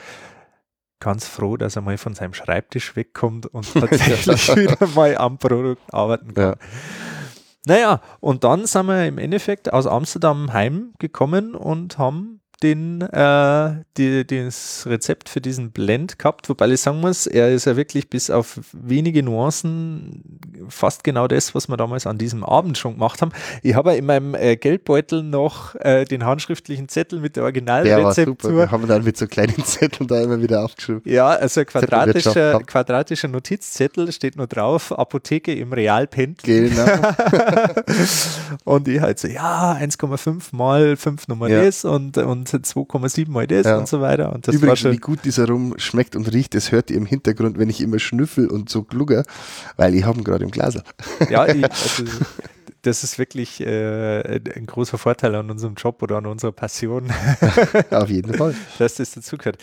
[1.00, 5.82] ganz froh, dass er mal von seinem Schreibtisch wegkommt und tatsächlich wieder mal am Produkt
[5.94, 6.44] arbeiten kann.
[6.44, 6.56] Ja.
[7.66, 14.26] Naja, und dann sind wir im Endeffekt aus Amsterdam heimgekommen und haben den, äh, die,
[14.26, 18.30] das Rezept für diesen Blend gehabt, wobei ich sagen muss, er ist ja wirklich bis
[18.30, 20.24] auf wenige Nuancen
[20.68, 23.32] fast genau das, was wir damals an diesem Abend schon gemacht haben.
[23.64, 28.56] Ich habe in meinem äh, Geldbeutel noch äh, den handschriftlichen Zettel mit der Originalrezeptur.
[28.56, 31.02] Wir haben dann mit so kleinen Zetteln da immer wieder aufgeschrieben.
[31.06, 36.70] Ja, also ein quadratischer, quadratischer Notizzettel steht nur drauf, Apotheke im Realpendel.
[36.70, 36.86] Genau.
[38.66, 41.64] und ich halt so, ja, 1,5 mal 5 Nummer ja.
[41.64, 43.78] das und, und 2,7 mal das ja.
[43.78, 44.34] und so weiter.
[44.34, 47.58] Und das Übrigens, wie gut dieser Rum schmeckt und riecht, das hört ihr im Hintergrund,
[47.58, 49.24] wenn ich immer schnüffel und so glugger,
[49.78, 50.78] weil ich habe ihn gerade im Glas.
[51.30, 52.04] Ja, ich, also,
[52.82, 57.12] das ist wirklich äh, ein großer Vorteil an unserem Job oder an unserer Passion.
[57.92, 58.56] Auf jeden Fall.
[58.78, 59.58] dass das dazugehört.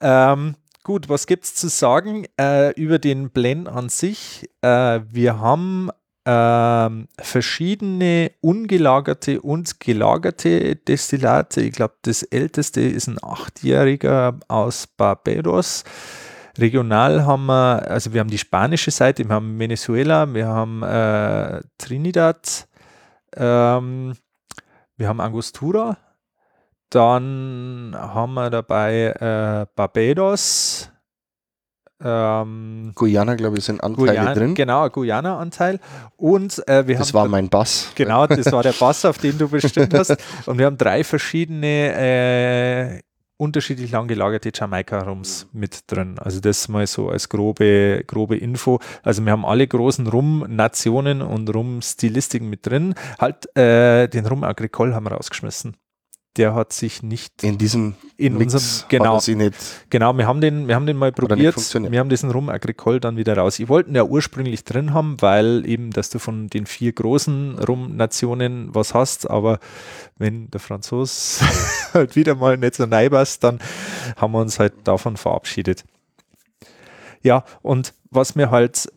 [0.00, 4.48] Ähm, gut, was gibt es zu sagen äh, über den Blend an sich?
[4.62, 5.90] Äh, wir haben
[6.26, 11.62] ähm, verschiedene ungelagerte und gelagerte Destillate.
[11.62, 15.84] Ich glaube, das älteste ist ein achtjähriger aus Barbados.
[16.58, 21.62] Regional haben wir, also wir haben die spanische Seite, wir haben Venezuela, wir haben äh,
[21.78, 22.68] Trinidad,
[23.36, 24.14] ähm,
[24.96, 25.96] wir haben Angostura,
[26.90, 30.90] dann haben wir dabei äh, Barbados,
[32.02, 34.54] ähm, Guyana, glaube ich, sind Anteile Guyana, drin.
[34.54, 35.80] Genau, Guyana-Anteil.
[36.16, 37.14] Und äh, wir das haben.
[37.14, 37.92] war mein Bass.
[37.94, 40.16] Genau, das war der Bass, auf den du bestimmt hast.
[40.46, 43.00] Und wir haben drei verschiedene äh,
[43.36, 46.18] unterschiedlich lang gelagerte Jamaika-Rums mit drin.
[46.18, 48.80] Also das mal so als grobe, grobe Info.
[49.02, 52.94] Also wir haben alle großen Rum-Nationen und Rum-Stilistiken mit drin.
[53.18, 55.76] Halt äh, den Rum Agricole haben wir rausgeschmissen
[56.36, 59.20] der hat sich nicht in diesem in Mix unserem genau.
[59.90, 61.56] genau wir haben den wir haben den mal probiert.
[61.56, 63.58] wir haben diesen Rum Agricole dann wieder raus.
[63.58, 67.58] Ich wollte ihn ja ursprünglich drin haben weil eben dass du von den vier großen
[67.58, 69.28] Rum Nationen was hast.
[69.28, 69.58] Aber
[70.18, 71.40] wenn der Franzos
[71.94, 73.58] halt wieder mal nicht so neibast dann
[74.16, 75.84] haben wir uns halt davon verabschiedet.
[77.22, 78.88] Ja und was mir halt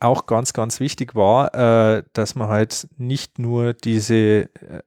[0.00, 4.82] auch ganz ganz wichtig war äh, dass man halt nicht nur diese äh,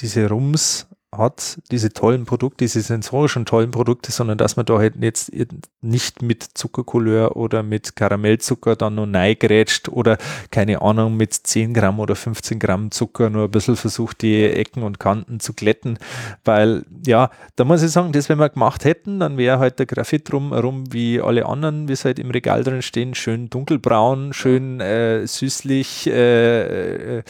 [0.00, 0.86] diese Rums
[1.18, 5.32] hat, diese tollen Produkte, diese sensorischen tollen Produkte, sondern dass man da halt jetzt
[5.80, 10.18] nicht mit Zuckercouleur oder mit Karamellzucker dann noch neigrätscht oder
[10.50, 14.82] keine Ahnung mit 10 Gramm oder 15 Gramm Zucker nur ein bisschen versucht, die Ecken
[14.82, 15.98] und Kanten zu glätten,
[16.44, 19.86] weil ja, da muss ich sagen, das wenn wir gemacht hätten, dann wäre halt der
[19.86, 24.32] Graphit rum, rum wie alle anderen, wie es halt im Regal drin stehen, schön dunkelbraun,
[24.32, 27.22] schön äh, süßlich, äh, äh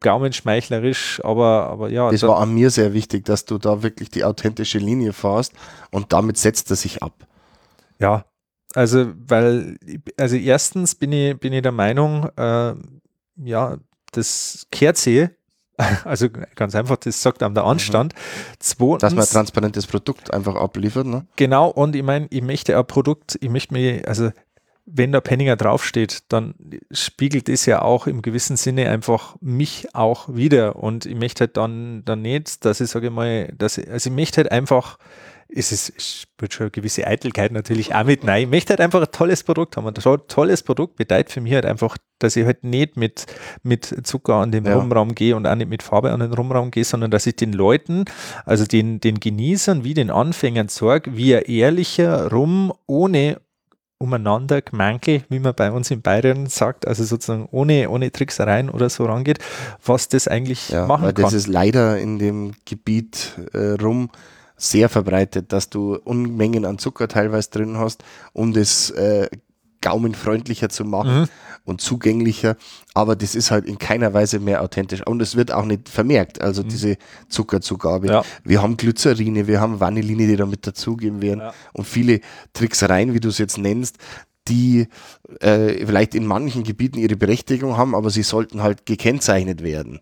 [0.00, 2.10] gaumenschmeichlerisch, aber, aber ja.
[2.10, 5.52] Das war an mir sehr wichtig, dass du da wirklich die authentische Linie fährst
[5.90, 7.26] und damit setzt er sich ab.
[7.98, 8.24] Ja,
[8.74, 9.78] also, weil,
[10.16, 12.74] also erstens bin ich, bin ich der Meinung, äh,
[13.36, 13.76] ja,
[14.12, 15.30] das Kerze,
[16.04, 17.70] also ganz einfach, das sagt einem der mhm.
[17.70, 18.14] Anstand.
[18.14, 18.18] Mhm.
[18.58, 21.26] Zweitens, Dass man ein transparentes Produkt einfach abliefert, ne?
[21.36, 24.30] Genau, und ich meine, ich möchte ein Produkt, ich möchte mir, also
[24.86, 26.54] wenn da Penninger draufsteht, dann
[26.90, 30.76] spiegelt es ja auch im gewissen Sinne einfach mich auch wieder.
[30.76, 34.16] Und ich möchte halt dann, dann nicht, dass ich sage mal, dass ich, also ich
[34.16, 34.98] möchte halt einfach,
[35.52, 38.80] es ist, es wird schon eine gewisse Eitelkeit natürlich auch mit, nein, ich möchte halt
[38.80, 39.86] einfach ein tolles Produkt haben.
[39.86, 43.26] Und ein tolles Produkt bedeutet für mich halt einfach, dass ich halt nicht mit,
[43.62, 44.76] mit Zucker an den ja.
[44.76, 47.52] Rumraum gehe und auch nicht mit Farbe an den Rumraum gehe, sondern dass ich den
[47.52, 48.04] Leuten,
[48.44, 53.40] also den, den Genießern wie den Anfängern sorge, wie ein ehrlicher Rum ohne
[54.00, 58.88] umeinander Gemankel, wie man bei uns in Bayern sagt, also sozusagen ohne, ohne Tricksereien oder
[58.88, 59.38] so rangeht,
[59.84, 61.24] was das eigentlich ja, machen weil kann.
[61.24, 64.10] Das ist leider in dem Gebiet äh, rum
[64.56, 69.28] sehr verbreitet, dass du Unmengen an Zucker teilweise drin hast, um das äh,
[69.80, 71.28] gaumenfreundlicher zu machen mhm.
[71.64, 72.56] und zugänglicher,
[72.94, 76.40] aber das ist halt in keiner Weise mehr authentisch und es wird auch nicht vermerkt,
[76.40, 76.68] also mhm.
[76.68, 76.96] diese
[77.28, 78.08] Zuckerzugabe.
[78.08, 78.24] Ja.
[78.44, 81.54] Wir haben Glycerine, wir haben Vanilline, die damit dazugeben werden ja.
[81.72, 82.20] und viele
[82.52, 83.96] Tricksereien, wie du es jetzt nennst,
[84.48, 84.88] die
[85.40, 90.00] äh, vielleicht in manchen Gebieten ihre Berechtigung haben, aber sie sollten halt gekennzeichnet werden.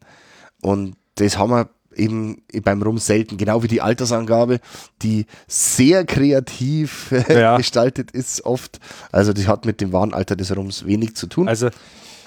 [0.62, 4.60] Und das haben wir eben beim Rum selten, genau wie die Altersangabe,
[5.02, 7.56] die sehr kreativ ja.
[7.56, 8.78] gestaltet ist oft.
[9.12, 11.48] Also die hat mit dem Warenalter des Rums wenig zu tun.
[11.48, 11.70] Also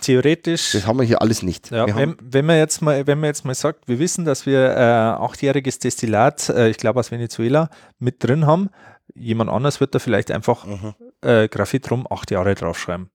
[0.01, 0.71] theoretisch.
[0.73, 1.71] Das haben wir hier alles nicht.
[1.71, 4.75] Ja, wenn, wenn, man jetzt mal, wenn man jetzt mal sagt, wir wissen, dass wir
[4.75, 7.69] äh, achtjähriges Destillat, äh, ich glaube aus Venezuela,
[7.99, 8.69] mit drin haben.
[9.13, 10.93] Jemand anders wird da vielleicht einfach mhm.
[11.21, 13.09] äh, Graphit rum acht Jahre draufschreiben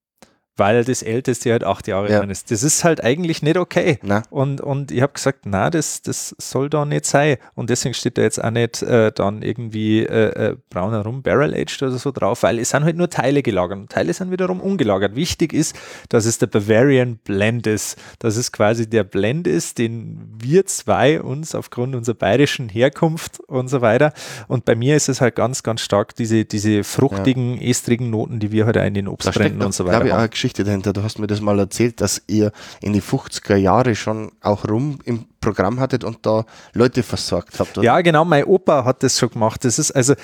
[0.56, 2.22] weil das älteste halt acht Jahre ja.
[2.22, 2.50] ist.
[2.50, 3.98] Das ist halt eigentlich nicht okay.
[4.02, 4.22] Na.
[4.30, 7.36] Und, und ich habe gesagt, na, das, das soll da nicht sein.
[7.54, 11.54] Und deswegen steht da jetzt auch nicht äh, dann irgendwie äh, äh, brauner Rum Barrel
[11.54, 13.78] Aged oder so drauf, weil es sind halt nur Teile gelagert.
[13.78, 15.14] Und Teile sind wiederum ungelagert.
[15.14, 15.76] Wichtig ist,
[16.08, 17.98] dass es der Bavarian Blend ist.
[18.18, 23.68] Dass es quasi der Blend ist, den wir zwei uns aufgrund unserer bayerischen Herkunft und
[23.68, 24.12] so weiter.
[24.48, 27.68] Und bei mir ist es halt ganz, ganz stark diese, diese fruchtigen, ja.
[27.68, 30.30] estrigen Noten, die wir halt in den Obstbränden und so weiter haben.
[30.46, 30.92] Geschichte dahinter.
[30.92, 35.00] Du hast mir das mal erzählt, dass ihr in die 50er Jahre schon auch rum
[35.04, 37.78] im Programm hattet und da Leute versorgt habt.
[37.78, 37.85] Oder?
[37.85, 38.24] Ja, genau.
[38.24, 39.64] Mein Opa hat das schon gemacht.
[39.64, 40.14] Das ist also,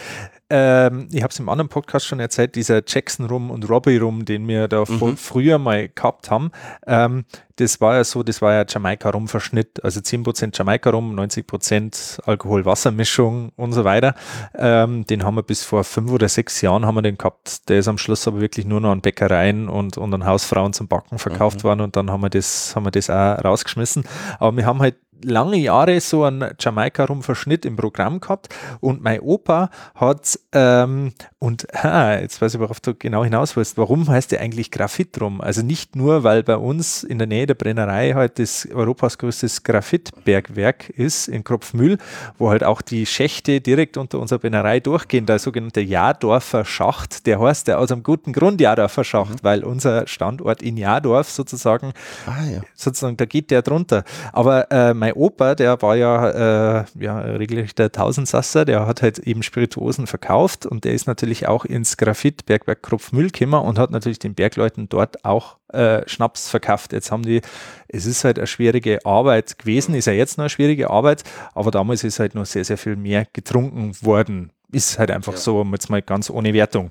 [0.48, 4.24] ähm, ich habe es im anderen Podcast schon erzählt, dieser Jackson Rum und Robbie Rum,
[4.24, 5.16] den wir da mhm.
[5.16, 6.52] früher mal gehabt haben,
[6.86, 7.24] ähm,
[7.56, 13.84] das war ja so, das war ja Jamaika-Rum-Verschnitt, also 10% Jamaika-Rum, 90% Alkohol-Wasser-Mischung und so
[13.84, 14.14] weiter.
[14.54, 17.68] Ähm, den haben wir bis vor fünf oder sechs Jahren haben wir den gehabt.
[17.68, 20.88] Der ist am Schluss aber wirklich nur noch an Bäckereien und, und an Hausfrauen zum
[20.88, 21.64] Backen verkauft mhm.
[21.64, 24.04] worden und dann haben wir das, haben wir das auch rausgeschmissen.
[24.38, 28.48] Aber wir haben halt lange Jahre so einen Jamaika-Rum-Verschnitt im Programm gehabt
[28.80, 33.78] und mein Opa hat, ähm, und ha, jetzt weiß ich, worauf du genau hinaus willst,
[33.78, 35.40] warum heißt der eigentlich Graphit-Rum?
[35.40, 39.62] Also nicht nur, weil bei uns in der Nähe der Brennerei halt das Europas größtes
[39.62, 41.98] Graphitbergwerk ist in Kropfmühl,
[42.38, 47.40] wo halt auch die Schächte direkt unter unserer Brennerei durchgehen, der sogenannte Jadorfer Schacht, der
[47.40, 49.38] heißt ja aus einem guten Grund Jadorfer Schacht, mhm.
[49.42, 51.92] weil unser Standort in Jadorf sozusagen,
[52.26, 52.60] ah, ja.
[52.74, 54.02] sozusagen, da geht der drunter.
[54.32, 59.18] Aber äh, mein mein Opa, der war ja, äh, ja regelrechter Tausendsasser, der hat halt
[59.18, 64.18] eben Spirituosen verkauft und der ist natürlich auch ins Graphit-Bergwerk Kropfmühl gekommen und hat natürlich
[64.18, 66.92] den Bergleuten dort auch äh, Schnaps verkauft.
[66.92, 67.40] Jetzt haben die,
[67.88, 71.70] es ist halt eine schwierige Arbeit gewesen, ist ja jetzt noch eine schwierige Arbeit, aber
[71.70, 75.38] damals ist halt noch sehr, sehr viel mehr getrunken worden ist halt einfach ja.
[75.38, 76.90] so, jetzt mal ganz ohne Wertung.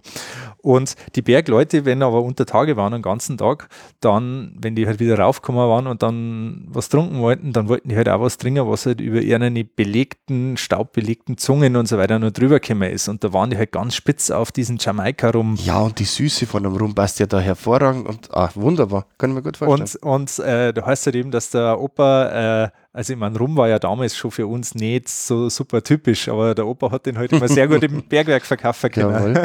[0.61, 3.67] Und die Bergleute, wenn aber unter Tage waren, den ganzen Tag,
[3.99, 7.95] dann, wenn die halt wieder raufgekommen waren und dann was trunken wollten, dann wollten die
[7.95, 12.31] halt auch was trinken, was halt über ihre belegten, staubbelegten Zungen und so weiter nur
[12.31, 13.07] drüber gekommen ist.
[13.07, 15.57] Und da waren die halt ganz spitz auf diesen Jamaika rum.
[15.63, 19.31] Ja, und die Süße von dem Rum passt ja da hervorragend und ah, wunderbar, kann
[19.31, 19.89] ich mir gut vorstellen.
[20.01, 23.55] Und, und äh, da heißt halt eben, dass der Opa äh, also ich meine, Rum
[23.55, 27.17] war ja damals schon für uns nicht so super typisch, aber der Opa hat den
[27.17, 29.39] halt immer sehr gut im Bergwerk verkaufen können.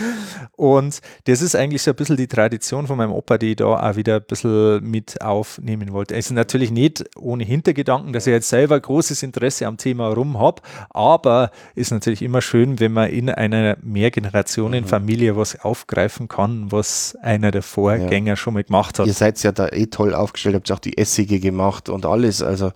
[0.56, 3.66] und das ist eigentlich so ein bisschen die Tradition von meinem Opa, die ich da
[3.66, 6.16] auch wieder ein bisschen mit aufnehmen wollte.
[6.16, 10.60] Also natürlich nicht ohne Hintergedanken, dass ich jetzt selber großes Interesse am Thema Rum habe,
[10.90, 15.36] aber ist natürlich immer schön, wenn man in einer Mehrgenerationenfamilie mhm.
[15.36, 18.36] was aufgreifen kann, was einer der Vorgänger ja.
[18.36, 19.06] schon mal gemacht hat.
[19.06, 22.72] Ihr seid ja da eh toll aufgestellt, habt auch die Essige gemacht und alles, also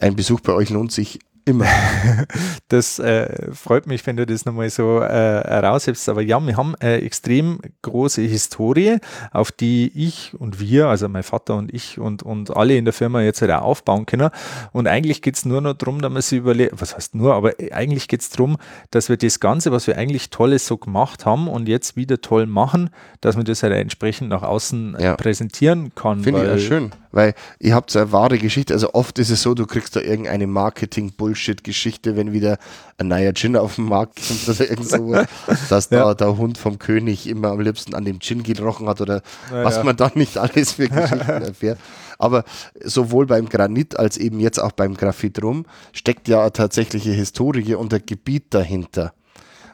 [0.00, 1.66] ein Besuch bei euch lohnt sich Immer.
[2.68, 6.08] Das äh, freut mich, wenn du das nochmal so äh, heraushebst.
[6.08, 8.96] Aber ja, wir haben eine extrem große Historie,
[9.30, 12.94] auf die ich und wir, also mein Vater und ich und, und alle in der
[12.94, 14.30] Firma jetzt halt auch aufbauen können.
[14.72, 17.52] Und eigentlich geht es nur noch darum, dass man sich überlegt, was heißt nur, aber
[17.72, 18.56] eigentlich geht es darum,
[18.90, 22.46] dass wir das Ganze, was wir eigentlich Tolles so gemacht haben und jetzt wieder toll
[22.46, 22.88] machen,
[23.20, 25.14] dass man das halt entsprechend nach außen ja.
[25.16, 26.22] präsentieren kann.
[26.22, 28.74] Finde ich ja schön weil ihr habt so eine wahre Geschichte.
[28.74, 32.58] Also oft ist es so, du kriegst da irgendeine Marketing-Bullshit-Geschichte, wenn wieder
[32.98, 35.14] ein neuer Gin auf dem Markt kommt oder irgend so,
[35.68, 36.14] dass da ja.
[36.14, 39.76] der Hund vom König immer am liebsten an dem Gin gerochen hat oder ja, was
[39.76, 39.84] ja.
[39.84, 41.78] man da nicht alles für Geschichten erfährt.
[42.18, 42.44] Aber
[42.82, 47.74] sowohl beim Granit als eben jetzt auch beim Graphit rum steckt ja eine tatsächliche Historie
[47.74, 49.12] und ein Gebiet dahinter.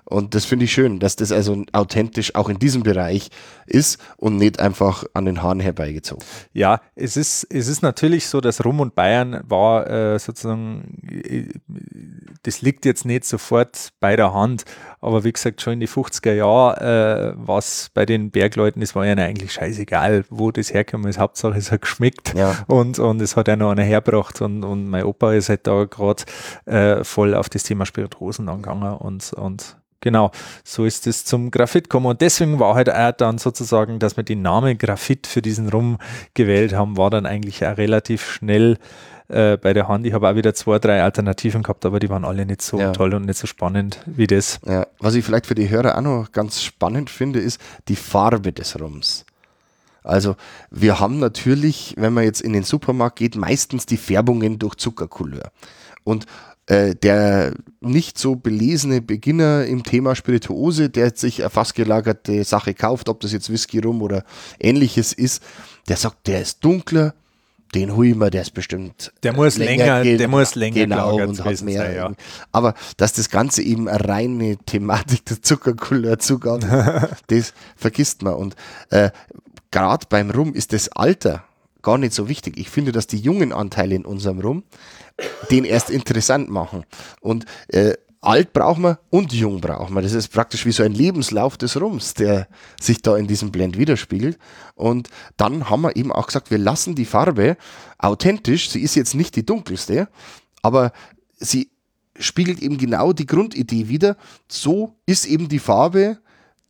[0.08, 3.28] Und das finde ich schön, dass das also authentisch auch in diesem Bereich
[3.66, 6.24] ist und nicht einfach an den Haaren herbeigezogen.
[6.54, 11.48] Ja, es ist, es ist natürlich so, dass Rum und Bayern war äh, sozusagen, äh,
[12.42, 14.64] das liegt jetzt nicht sofort bei der Hand,
[15.02, 19.04] aber wie gesagt, schon in die 50er Jahre, äh, was bei den Bergleuten, das war
[19.04, 21.18] ja eigentlich scheißegal, wo das herkommt ist.
[21.18, 22.56] Hauptsache es hat geschmeckt ja.
[22.66, 25.84] und, und es hat ja noch einer hergebracht und, und mein Opa ist halt da
[25.84, 26.22] gerade
[26.64, 30.30] äh, voll auf das Thema Spirituosen angegangen und, und Genau,
[30.62, 32.06] so ist es zum Graphit gekommen.
[32.06, 35.98] Und deswegen war halt auch dann sozusagen, dass wir den Namen Graphit für diesen Rum
[36.34, 38.78] gewählt haben, war dann eigentlich auch relativ schnell
[39.28, 40.06] äh, bei der Hand.
[40.06, 42.92] Ich habe auch wieder zwei, drei Alternativen gehabt, aber die waren alle nicht so ja.
[42.92, 44.60] toll und nicht so spannend wie das.
[44.64, 44.86] Ja.
[45.00, 48.80] Was ich vielleicht für die Hörer auch noch ganz spannend finde, ist die Farbe des
[48.80, 49.26] Rums.
[50.02, 50.36] Also
[50.70, 55.50] wir haben natürlich, wenn man jetzt in den Supermarkt geht, meistens die Färbungen durch Zuckercouleur.
[56.04, 56.24] Und
[56.68, 62.74] äh, der nicht so belesene Beginner im Thema Spirituose, der sich eine fast gelagerte Sache
[62.74, 64.24] kauft, ob das jetzt Whisky rum oder
[64.60, 65.42] ähnliches ist,
[65.88, 67.14] der sagt, der ist dunkler,
[67.74, 69.12] den hui wir, der ist bestimmt.
[69.22, 71.82] Der muss länger, länger der muss länger genau, und hat mehr.
[71.82, 72.12] Sein, ja.
[72.52, 76.64] Aber dass das Ganze eben eine reine Thematik der Zuckercouleur zugaut,
[77.28, 78.34] das vergisst man.
[78.34, 78.56] Und
[78.90, 79.10] äh,
[79.70, 81.44] gerade beim Rum ist das Alter
[81.88, 82.58] gar nicht so wichtig.
[82.58, 84.62] Ich finde, dass die jungen Anteile in unserem Rum
[85.50, 86.84] den erst interessant machen.
[87.22, 90.02] Und äh, alt braucht man und jung braucht man.
[90.02, 92.46] Das ist praktisch wie so ein Lebenslauf des Rums, der
[92.78, 94.38] sich da in diesem Blend widerspiegelt.
[94.74, 97.56] Und dann haben wir eben auch gesagt, wir lassen die Farbe
[97.96, 98.68] authentisch.
[98.68, 100.08] Sie ist jetzt nicht die dunkelste,
[100.60, 100.92] aber
[101.38, 101.70] sie
[102.18, 104.18] spiegelt eben genau die Grundidee wider.
[104.46, 106.18] So ist eben die Farbe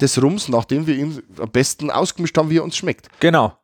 [0.00, 3.08] des Rums, nachdem wir ihn am besten ausgemischt haben, wie er uns schmeckt.
[3.18, 3.58] Genau.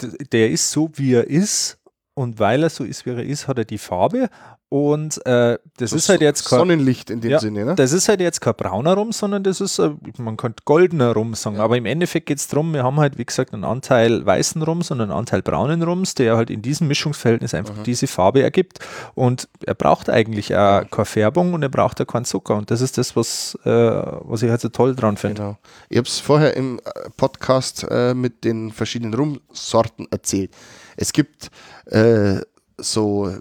[0.00, 1.78] Der ist so, wie er ist
[2.14, 4.28] und weil er so ist, wie er ist, hat er die Farbe.
[4.68, 7.74] Und äh, das so ist halt jetzt kein Sonnenlicht in dem ja, Sinne, ne?
[7.76, 11.34] Das ist halt jetzt kein brauner Rum, sondern das ist, äh, man könnte goldener Rum
[11.34, 11.56] sagen.
[11.56, 11.62] Ja.
[11.62, 14.90] Aber im Endeffekt geht es darum, wir haben halt, wie gesagt, einen Anteil weißen Rums
[14.90, 17.84] und einen Anteil braunen Rums, der halt in diesem Mischungsverhältnis einfach mhm.
[17.84, 18.80] diese Farbe ergibt.
[19.14, 22.56] Und er braucht eigentlich auch keine Färbung und er braucht auch keinen Zucker.
[22.56, 25.42] Und das ist das, was, äh, was ich halt so toll dran finde.
[25.42, 25.58] Genau.
[25.88, 30.50] Ich habe es vorher im äh, Podcast äh, mit den verschiedenen Rumsorten erzählt.
[30.96, 31.50] Es gibt
[31.86, 32.40] äh,
[32.78, 33.36] so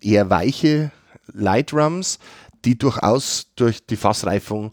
[0.00, 0.90] eher weiche
[1.32, 2.18] Light Rums,
[2.64, 4.72] die durchaus durch die Fassreifung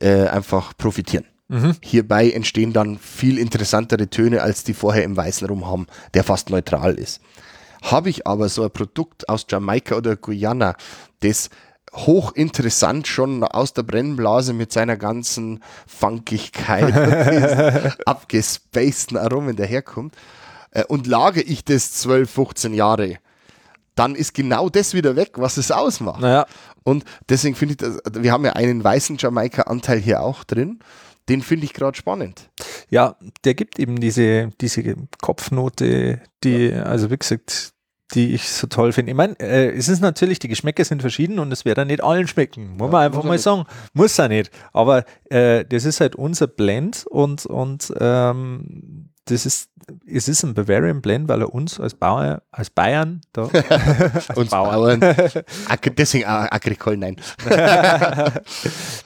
[0.00, 1.24] äh, einfach profitieren.
[1.48, 1.76] Mhm.
[1.82, 6.50] Hierbei entstehen dann viel interessantere Töne, als die vorher im weißen Rum haben, der fast
[6.50, 7.20] neutral ist.
[7.82, 10.76] Habe ich aber so ein Produkt aus Jamaika oder Guyana,
[11.20, 11.50] das
[11.94, 16.94] hochinteressant schon aus der Brennblase mit seiner ganzen Funkigkeit,
[18.06, 20.14] abgespaceden Aromen daherkommt,
[20.72, 23.18] äh, und lage ich das 12, 15 Jahre,
[23.94, 26.20] dann ist genau das wieder weg, was es ausmacht.
[26.20, 26.46] Naja.
[26.82, 30.80] Und deswegen finde ich, das, wir haben ja einen weißen Jamaika-Anteil hier auch drin.
[31.28, 32.50] Den finde ich gerade spannend.
[32.90, 34.82] Ja, der gibt eben diese, diese
[35.20, 36.82] Kopfnote, die, ja.
[36.82, 37.74] also wie gesagt,
[38.14, 39.12] die ich so toll finde.
[39.12, 42.02] Ich meine, äh, es ist natürlich, die Geschmäcker sind verschieden und es wird dann nicht
[42.02, 42.76] allen schmecken.
[42.76, 43.42] Muss ja, man einfach mal nicht.
[43.42, 43.64] sagen.
[43.94, 44.50] Muss ja nicht.
[44.72, 49.70] Aber äh, das ist halt unser Blend und, und ähm, das ist,
[50.06, 53.48] es ist ein Bavarian Blend, weil er uns als Bauer, als Bayern, da,
[54.28, 55.00] als uns Bauern,
[55.96, 57.16] deswegen Agricole, nein.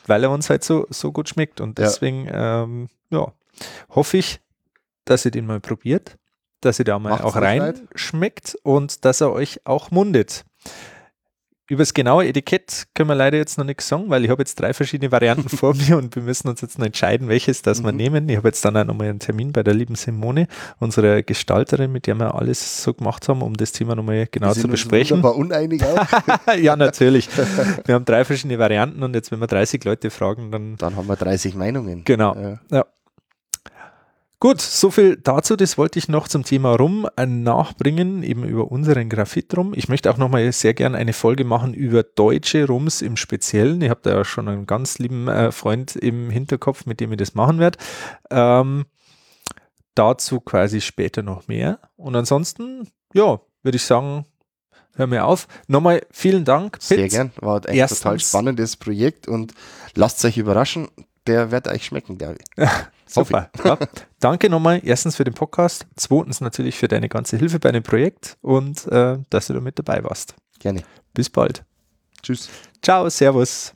[0.06, 3.32] weil er uns halt so, so gut schmeckt und deswegen, ja, ähm, ja
[3.90, 4.40] hoffe ich,
[5.04, 6.16] dass ihr den mal probiert,
[6.60, 10.44] dass ihr da mal Macht's auch reinschmeckt und dass er euch auch mundet.
[11.68, 14.54] Über das genaue Etikett können wir leider jetzt noch nichts sagen, weil ich habe jetzt
[14.60, 17.86] drei verschiedene Varianten vor mir und wir müssen uns jetzt noch entscheiden, welches das mhm.
[17.86, 18.28] wir nehmen.
[18.28, 20.46] Ich habe jetzt dann auch nochmal einen Termin bei der lieben Simone,
[20.78, 24.68] unserer Gestalterin, mit der wir alles so gemacht haben, um das Thema nochmal genau zu
[24.68, 25.22] besprechen.
[25.24, 26.06] Wir uneinig auch.
[26.60, 27.28] ja, natürlich.
[27.84, 30.76] Wir haben drei verschiedene Varianten und jetzt, wenn wir 30 Leute fragen, dann.
[30.76, 32.02] Dann haben wir 30 Meinungen.
[32.04, 32.34] Genau.
[32.34, 32.60] Ja.
[32.70, 32.86] ja.
[34.38, 35.56] Gut, soviel dazu.
[35.56, 39.72] Das wollte ich noch zum Thema Rum äh, nachbringen, eben über unseren Graphit Rum.
[39.74, 43.80] Ich möchte auch nochmal sehr gerne eine Folge machen über deutsche Rums im Speziellen.
[43.80, 47.18] Ich habe da ja schon einen ganz lieben äh, Freund im Hinterkopf, mit dem ich
[47.18, 47.78] das machen werde.
[48.30, 48.84] Ähm,
[49.94, 51.80] dazu quasi später noch mehr.
[51.96, 54.26] Und ansonsten, ja, würde ich sagen,
[54.96, 55.48] hör mir auf.
[55.66, 56.72] Nochmal vielen Dank.
[56.72, 56.82] Pitt.
[56.82, 57.32] Sehr gern.
[57.40, 59.54] War ein Erstens, total spannendes Projekt und
[59.94, 60.88] lasst euch überraschen.
[61.26, 62.68] Der wird euch schmecken, glaube ich.
[63.08, 63.50] Super.
[63.64, 63.78] Ja.
[64.20, 68.36] Danke nochmal, erstens für den Podcast, zweitens natürlich für deine ganze Hilfe bei dem Projekt
[68.42, 70.34] und äh, dass du da mit dabei warst.
[70.58, 70.82] Gerne.
[71.14, 71.64] Bis bald.
[72.22, 72.48] Tschüss.
[72.82, 73.75] Ciao, Servus.